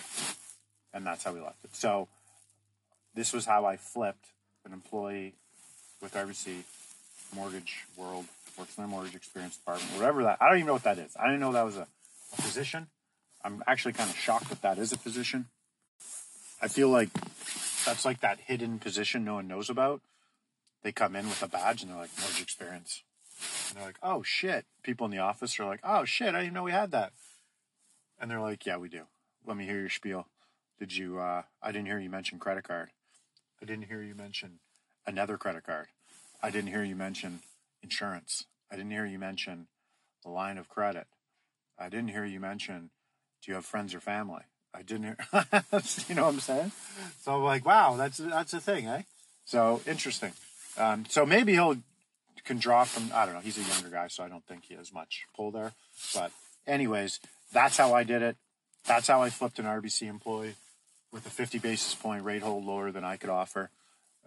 And 0.94 1.04
that's 1.04 1.24
how 1.24 1.34
we 1.34 1.40
left 1.40 1.62
it. 1.64 1.74
So 1.74 2.08
this 3.14 3.32
was 3.32 3.44
how 3.44 3.66
I 3.66 3.76
flipped 3.76 4.26
an 4.64 4.72
employee 4.72 5.34
with 6.00 6.14
RBC 6.14 6.62
Mortgage 7.34 7.84
World, 7.96 8.26
works 8.56 8.78
in 8.78 8.82
their 8.82 8.88
mortgage 8.88 9.14
experience 9.14 9.56
department, 9.56 9.92
whatever 9.92 10.22
that. 10.22 10.38
I 10.40 10.48
don't 10.48 10.58
even 10.58 10.66
know 10.68 10.72
what 10.74 10.84
that 10.84 10.98
is. 10.98 11.16
I 11.18 11.26
didn't 11.26 11.40
know 11.40 11.52
that 11.52 11.64
was 11.64 11.76
a, 11.76 11.88
a 12.38 12.42
position. 12.42 12.86
I'm 13.44 13.62
actually 13.66 13.92
kind 13.92 14.08
of 14.08 14.16
shocked 14.16 14.48
that 14.48 14.62
that 14.62 14.78
is 14.78 14.92
a 14.92 14.98
position. 14.98 15.46
I 16.62 16.68
feel 16.68 16.88
like 16.88 17.10
that's 17.84 18.04
like 18.04 18.20
that 18.20 18.38
hidden 18.40 18.78
position 18.78 19.24
no 19.24 19.34
one 19.34 19.48
knows 19.48 19.68
about. 19.68 20.00
They 20.82 20.92
come 20.92 21.16
in 21.16 21.28
with 21.28 21.42
a 21.42 21.48
badge 21.48 21.82
and 21.82 21.90
they're 21.90 21.98
like 21.98 22.10
mortgage 22.18 22.42
experience. 22.42 23.02
And 23.68 23.78
they're 23.78 23.86
like, 23.86 23.98
oh 24.02 24.22
shit. 24.22 24.64
People 24.82 25.06
in 25.06 25.10
the 25.10 25.18
office 25.18 25.58
are 25.58 25.66
like, 25.66 25.80
oh 25.82 26.04
shit, 26.04 26.34
I 26.34 26.40
didn't 26.40 26.54
know 26.54 26.62
we 26.62 26.72
had 26.72 26.92
that. 26.92 27.12
And 28.20 28.30
they're 28.30 28.40
like, 28.40 28.64
yeah, 28.64 28.76
we 28.76 28.88
do. 28.88 29.02
Let 29.46 29.56
me 29.56 29.64
hear 29.64 29.80
your 29.80 29.90
spiel. 29.90 30.26
Did 30.78 30.96
you, 30.96 31.18
uh, 31.18 31.42
I 31.62 31.72
didn't 31.72 31.86
hear 31.86 31.98
you 31.98 32.10
mention 32.10 32.38
credit 32.38 32.64
card. 32.64 32.90
I 33.62 33.64
didn't 33.64 33.86
hear 33.86 34.02
you 34.02 34.14
mention 34.14 34.58
another 35.06 35.36
credit 35.36 35.64
card. 35.64 35.86
I 36.42 36.50
didn't 36.50 36.70
hear 36.70 36.82
you 36.82 36.96
mention 36.96 37.40
insurance. 37.82 38.44
I 38.70 38.76
didn't 38.76 38.90
hear 38.90 39.06
you 39.06 39.18
mention 39.18 39.68
the 40.24 40.30
line 40.30 40.58
of 40.58 40.68
credit. 40.68 41.06
I 41.78 41.88
didn't 41.88 42.08
hear 42.08 42.24
you 42.24 42.40
mention, 42.40 42.90
do 43.42 43.50
you 43.50 43.54
have 43.54 43.64
friends 43.64 43.94
or 43.94 44.00
family? 44.00 44.42
I 44.74 44.82
didn't 44.82 45.04
hear, 45.04 45.16
you 46.08 46.14
know 46.14 46.24
what 46.24 46.34
I'm 46.34 46.40
saying? 46.40 46.72
So 47.22 47.36
I'm 47.36 47.42
like, 47.42 47.64
wow, 47.64 47.96
that's, 47.96 48.18
that's 48.18 48.52
a 48.52 48.60
thing, 48.60 48.86
eh? 48.86 49.02
So 49.44 49.80
interesting. 49.86 50.32
Um, 50.76 51.04
so 51.08 51.24
maybe 51.24 51.52
he'll 51.52 51.76
can 52.44 52.58
draw 52.58 52.84
from, 52.84 53.10
I 53.14 53.24
don't 53.24 53.34
know, 53.34 53.40
he's 53.40 53.58
a 53.58 53.62
younger 53.62 53.88
guy, 53.88 54.08
so 54.08 54.22
I 54.22 54.28
don't 54.28 54.44
think 54.44 54.64
he 54.64 54.74
has 54.74 54.92
much 54.92 55.24
pull 55.34 55.50
there. 55.50 55.72
But 56.14 56.30
anyways, 56.66 57.20
that's 57.52 57.76
how 57.78 57.94
I 57.94 58.04
did 58.04 58.22
it. 58.22 58.36
That's 58.86 59.08
how 59.08 59.22
I 59.22 59.30
flipped 59.30 59.58
an 59.58 59.64
RBC 59.64 60.08
employee 60.08 60.56
with 61.14 61.24
a 61.26 61.30
50 61.30 61.60
basis 61.60 61.94
point 61.94 62.24
rate 62.24 62.42
hold 62.42 62.66
lower 62.66 62.90
than 62.90 63.04
I 63.04 63.16
could 63.16 63.30
offer. 63.30 63.70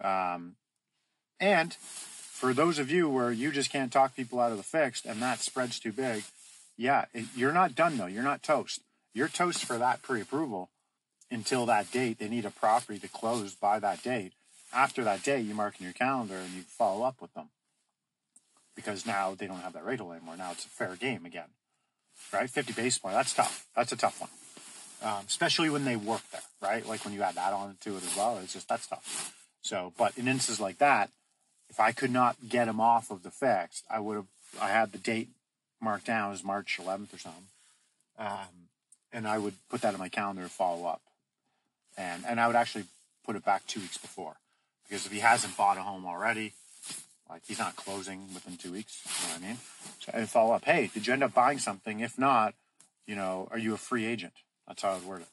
Um, 0.00 0.56
and 1.38 1.74
for 1.74 2.54
those 2.54 2.78
of 2.78 2.90
you 2.90 3.08
where 3.10 3.30
you 3.30 3.52
just 3.52 3.70
can't 3.70 3.92
talk 3.92 4.16
people 4.16 4.40
out 4.40 4.50
of 4.50 4.56
the 4.56 4.64
fixed 4.64 5.04
and 5.04 5.20
that 5.20 5.40
spread's 5.40 5.78
too 5.78 5.92
big, 5.92 6.24
yeah, 6.76 7.04
it, 7.12 7.26
you're 7.36 7.52
not 7.52 7.74
done 7.74 7.98
though. 7.98 8.06
You're 8.06 8.22
not 8.22 8.42
toast. 8.42 8.80
You're 9.12 9.28
toast 9.28 9.64
for 9.64 9.76
that 9.76 10.00
pre 10.02 10.22
approval 10.22 10.70
until 11.30 11.66
that 11.66 11.92
date. 11.92 12.18
They 12.18 12.28
need 12.28 12.46
a 12.46 12.50
property 12.50 12.98
to 13.00 13.08
close 13.08 13.54
by 13.54 13.78
that 13.80 14.02
date. 14.02 14.32
After 14.72 15.04
that 15.04 15.22
day, 15.22 15.40
you 15.40 15.54
mark 15.54 15.74
in 15.78 15.84
your 15.84 15.92
calendar 15.92 16.36
and 16.36 16.52
you 16.52 16.62
follow 16.62 17.04
up 17.04 17.20
with 17.20 17.34
them 17.34 17.50
because 18.74 19.04
now 19.04 19.34
they 19.34 19.46
don't 19.46 19.60
have 19.60 19.74
that 19.74 19.84
rate 19.84 19.98
hold 19.98 20.12
anymore. 20.12 20.36
Now 20.36 20.52
it's 20.52 20.64
a 20.64 20.68
fair 20.68 20.96
game 20.96 21.26
again, 21.26 21.48
right? 22.32 22.48
50 22.48 22.72
basis 22.72 22.98
point. 22.98 23.14
That's 23.14 23.34
tough. 23.34 23.66
That's 23.76 23.92
a 23.92 23.96
tough 23.96 24.20
one. 24.20 24.30
Um, 25.00 25.24
especially 25.28 25.70
when 25.70 25.84
they 25.84 25.94
work 25.94 26.22
there, 26.32 26.40
right? 26.60 26.86
Like 26.86 27.04
when 27.04 27.14
you 27.14 27.22
add 27.22 27.36
that 27.36 27.52
on 27.52 27.76
to 27.82 27.96
it 27.96 28.04
as 28.04 28.16
well, 28.16 28.38
it's 28.38 28.52
just 28.52 28.68
that's 28.68 28.86
tough. 28.86 29.34
So, 29.62 29.92
but 29.96 30.16
in 30.18 30.26
instances 30.26 30.60
like 30.60 30.78
that, 30.78 31.10
if 31.70 31.78
I 31.78 31.92
could 31.92 32.10
not 32.10 32.36
get 32.48 32.64
them 32.64 32.80
off 32.80 33.10
of 33.10 33.22
the 33.22 33.30
fixed, 33.30 33.84
I 33.90 34.00
would 34.00 34.16
have. 34.16 34.26
I 34.60 34.68
had 34.68 34.92
the 34.92 34.98
date 34.98 35.28
marked 35.80 36.06
down 36.06 36.32
as 36.32 36.42
March 36.42 36.80
11th 36.82 37.14
or 37.14 37.18
something, 37.18 37.44
um, 38.18 38.68
and 39.12 39.28
I 39.28 39.38
would 39.38 39.54
put 39.68 39.82
that 39.82 39.94
in 39.94 40.00
my 40.00 40.08
calendar 40.08 40.42
to 40.42 40.48
follow 40.48 40.86
up, 40.86 41.02
and 41.96 42.24
and 42.26 42.40
I 42.40 42.46
would 42.46 42.56
actually 42.56 42.84
put 43.24 43.36
it 43.36 43.44
back 43.44 43.66
two 43.66 43.80
weeks 43.80 43.98
before, 43.98 44.36
because 44.88 45.06
if 45.06 45.12
he 45.12 45.20
hasn't 45.20 45.56
bought 45.56 45.76
a 45.76 45.82
home 45.82 46.06
already, 46.06 46.54
like 47.28 47.42
he's 47.46 47.58
not 47.58 47.76
closing 47.76 48.34
within 48.34 48.56
two 48.56 48.72
weeks. 48.72 49.02
You 49.04 49.28
know 49.28 49.34
what 49.34 49.44
I 49.44 49.48
mean? 49.48 49.58
So 50.00 50.12
I 50.14 50.24
follow 50.24 50.54
up. 50.54 50.64
Hey, 50.64 50.90
did 50.92 51.06
you 51.06 51.12
end 51.12 51.22
up 51.22 51.34
buying 51.34 51.58
something? 51.58 52.00
If 52.00 52.18
not, 52.18 52.54
you 53.06 53.14
know, 53.14 53.48
are 53.50 53.58
you 53.58 53.74
a 53.74 53.78
free 53.78 54.06
agent? 54.06 54.32
That's 54.68 54.82
how 54.82 54.90
I 54.90 54.94
would 54.94 55.06
word 55.06 55.20
it. 55.22 55.28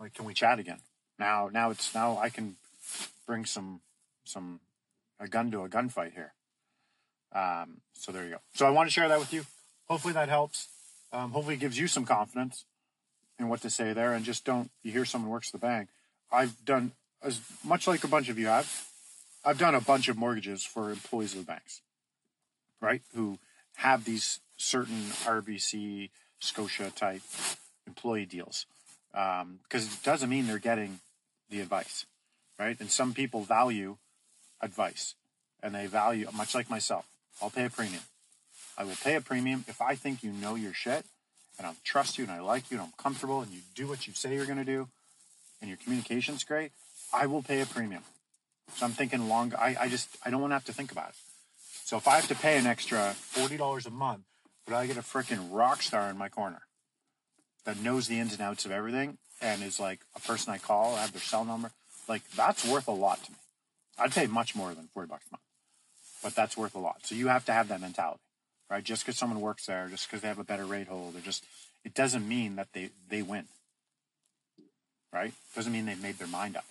Like, 0.00 0.14
can 0.14 0.24
we 0.24 0.32
chat 0.32 0.60
again? 0.60 0.78
Now, 1.18 1.50
now 1.52 1.70
it's 1.70 1.94
now 1.94 2.16
I 2.16 2.28
can 2.28 2.56
bring 3.26 3.44
some 3.44 3.80
some 4.24 4.60
a 5.18 5.26
gun 5.26 5.50
to 5.50 5.64
a 5.64 5.68
gunfight 5.68 6.14
here. 6.14 6.32
Um, 7.32 7.80
so 7.92 8.12
there 8.12 8.24
you 8.24 8.30
go. 8.30 8.38
So 8.54 8.66
I 8.66 8.70
want 8.70 8.88
to 8.88 8.92
share 8.92 9.08
that 9.08 9.18
with 9.18 9.32
you. 9.32 9.44
Hopefully 9.88 10.14
that 10.14 10.28
helps. 10.28 10.68
Um, 11.12 11.32
hopefully 11.32 11.56
it 11.56 11.60
gives 11.60 11.78
you 11.78 11.88
some 11.88 12.04
confidence 12.04 12.64
in 13.38 13.48
what 13.48 13.60
to 13.62 13.70
say 13.70 13.92
there, 13.92 14.12
and 14.12 14.24
just 14.24 14.44
don't 14.44 14.70
you 14.82 14.92
hear 14.92 15.04
someone 15.04 15.30
works 15.30 15.50
the 15.50 15.58
bank. 15.58 15.88
I've 16.30 16.64
done 16.64 16.92
as 17.22 17.40
much 17.64 17.86
like 17.86 18.04
a 18.04 18.08
bunch 18.08 18.28
of 18.28 18.38
you 18.38 18.46
have. 18.46 18.86
I've 19.44 19.58
done 19.58 19.74
a 19.74 19.80
bunch 19.80 20.08
of 20.08 20.16
mortgages 20.16 20.64
for 20.64 20.90
employees 20.90 21.32
of 21.32 21.40
the 21.40 21.44
banks, 21.46 21.80
right? 22.80 23.02
Who 23.14 23.38
have 23.76 24.04
these 24.04 24.40
certain 24.56 25.02
RBC 25.24 26.10
Scotia 26.40 26.90
type 26.94 27.22
employee 27.88 28.26
deals 28.26 28.66
because 29.12 29.42
um, 29.42 29.58
it 29.74 30.02
doesn't 30.04 30.28
mean 30.28 30.46
they're 30.46 30.58
getting 30.58 31.00
the 31.50 31.60
advice, 31.60 32.06
right? 32.58 32.78
And 32.78 32.90
some 32.90 33.14
people 33.14 33.42
value 33.42 33.96
advice 34.60 35.14
and 35.62 35.74
they 35.74 35.86
value, 35.86 36.28
much 36.36 36.54
like 36.54 36.70
myself, 36.70 37.06
I'll 37.42 37.50
pay 37.50 37.64
a 37.64 37.70
premium. 37.70 38.02
I 38.76 38.84
will 38.84 38.96
pay 39.02 39.16
a 39.16 39.20
premium 39.20 39.64
if 39.66 39.80
I 39.80 39.94
think 39.96 40.22
you 40.22 40.30
know 40.30 40.54
your 40.54 40.72
shit 40.72 41.04
and 41.58 41.66
I 41.66 41.72
trust 41.82 42.18
you 42.18 42.24
and 42.24 42.32
I 42.32 42.40
like 42.40 42.70
you 42.70 42.76
and 42.76 42.86
I'm 42.86 42.92
comfortable 42.96 43.40
and 43.40 43.50
you 43.50 43.60
do 43.74 43.88
what 43.88 44.06
you 44.06 44.12
say 44.12 44.34
you're 44.34 44.46
going 44.46 44.58
to 44.58 44.64
do 44.64 44.88
and 45.60 45.68
your 45.68 45.78
communication's 45.82 46.44
great. 46.44 46.70
I 47.12 47.26
will 47.26 47.42
pay 47.42 47.60
a 47.60 47.66
premium. 47.66 48.02
So 48.76 48.86
I'm 48.86 48.92
thinking 48.92 49.28
long. 49.28 49.54
I, 49.58 49.76
I 49.80 49.88
just 49.88 50.08
I 50.24 50.30
don't 50.30 50.40
want 50.40 50.52
to 50.52 50.56
have 50.56 50.66
to 50.66 50.72
think 50.72 50.92
about 50.92 51.08
it. 51.08 51.14
So 51.84 51.96
if 51.96 52.06
I 52.06 52.16
have 52.16 52.28
to 52.28 52.34
pay 52.34 52.58
an 52.58 52.66
extra 52.66 53.14
forty 53.14 53.56
dollars 53.56 53.86
a 53.86 53.90
month, 53.90 54.24
but 54.66 54.74
I 54.74 54.86
get 54.86 54.98
a 54.98 55.00
freaking 55.00 55.48
rock 55.50 55.82
star 55.82 56.10
in 56.10 56.18
my 56.18 56.28
corner 56.28 56.60
that 57.64 57.80
knows 57.80 58.08
the 58.08 58.18
ins 58.18 58.32
and 58.32 58.42
outs 58.42 58.64
of 58.64 58.70
everything 58.70 59.18
and 59.40 59.62
is 59.62 59.78
like 59.78 60.00
a 60.16 60.20
person 60.20 60.52
I 60.52 60.58
call, 60.58 60.94
I 60.94 61.02
have 61.02 61.12
their 61.12 61.22
cell 61.22 61.44
number. 61.44 61.70
Like 62.08 62.28
that's 62.32 62.66
worth 62.66 62.88
a 62.88 62.92
lot 62.92 63.22
to 63.24 63.32
me. 63.32 63.36
I'd 63.98 64.12
pay 64.12 64.26
much 64.26 64.54
more 64.54 64.74
than 64.74 64.88
40 64.94 65.08
bucks 65.08 65.24
a 65.30 65.34
month, 65.34 65.42
but 66.22 66.34
that's 66.34 66.56
worth 66.56 66.74
a 66.74 66.78
lot. 66.78 67.00
So 67.04 67.14
you 67.14 67.28
have 67.28 67.44
to 67.46 67.52
have 67.52 67.68
that 67.68 67.80
mentality, 67.80 68.20
right? 68.70 68.82
Just 68.82 69.04
because 69.04 69.18
someone 69.18 69.40
works 69.40 69.66
there, 69.66 69.88
just 69.90 70.08
because 70.08 70.22
they 70.22 70.28
have 70.28 70.38
a 70.38 70.44
better 70.44 70.64
rate 70.64 70.86
hold, 70.86 71.16
or 71.16 71.20
just, 71.20 71.44
it 71.84 71.94
doesn't 71.94 72.26
mean 72.26 72.56
that 72.56 72.68
they, 72.72 72.90
they 73.08 73.22
win, 73.22 73.44
right? 75.12 75.32
Doesn't 75.54 75.72
mean 75.72 75.86
they've 75.86 76.00
made 76.00 76.18
their 76.18 76.28
mind 76.28 76.56
up. 76.56 76.64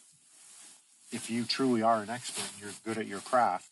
If 1.11 1.29
you 1.29 1.43
truly 1.43 1.81
are 1.81 2.01
an 2.01 2.09
expert 2.09 2.45
and 2.53 2.61
you're 2.61 2.75
good 2.85 2.97
at 2.97 3.07
your 3.07 3.21
craft, 3.21 3.67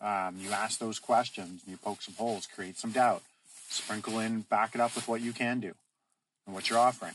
um, 0.00 0.36
you 0.38 0.50
ask 0.50 0.78
those 0.78 0.98
questions 0.98 1.62
and 1.64 1.70
you 1.70 1.76
poke 1.78 2.02
some 2.02 2.14
holes, 2.14 2.46
create 2.46 2.76
some 2.76 2.92
doubt, 2.92 3.22
sprinkle 3.68 4.18
in, 4.18 4.42
back 4.42 4.74
it 4.74 4.80
up 4.80 4.94
with 4.94 5.08
what 5.08 5.20
you 5.20 5.32
can 5.32 5.60
do 5.60 5.74
and 6.46 6.54
what 6.54 6.68
you're 6.68 6.78
offering. 6.78 7.14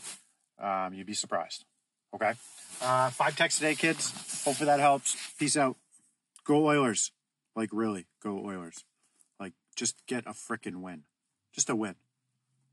Um, 0.58 0.94
you'd 0.94 1.06
be 1.06 1.14
surprised. 1.14 1.64
Okay. 2.14 2.32
Uh, 2.80 3.10
five 3.10 3.36
texts 3.36 3.60
a 3.60 3.64
day, 3.64 3.74
kids. 3.74 4.10
Hopefully 4.44 4.66
that 4.66 4.80
helps. 4.80 5.16
Peace 5.38 5.56
out. 5.56 5.76
Go 6.44 6.66
Oilers. 6.66 7.12
Like, 7.54 7.70
really, 7.72 8.06
go 8.22 8.44
Oilers. 8.44 8.84
Like, 9.38 9.52
just 9.76 10.06
get 10.06 10.26
a 10.26 10.30
freaking 10.30 10.76
win. 10.76 11.02
Just 11.52 11.70
a 11.70 11.76
win. 11.76 11.96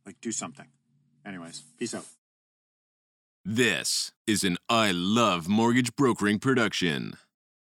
Like, 0.05 0.21
do 0.21 0.31
something. 0.31 0.67
Anyways, 1.25 1.63
peace 1.77 1.93
out. 1.95 2.05
This 3.43 4.11
is 4.25 4.43
an 4.43 4.57
I 4.69 4.91
Love 4.91 5.47
Mortgage 5.47 5.95
Brokering 5.95 6.39
production. 6.39 7.17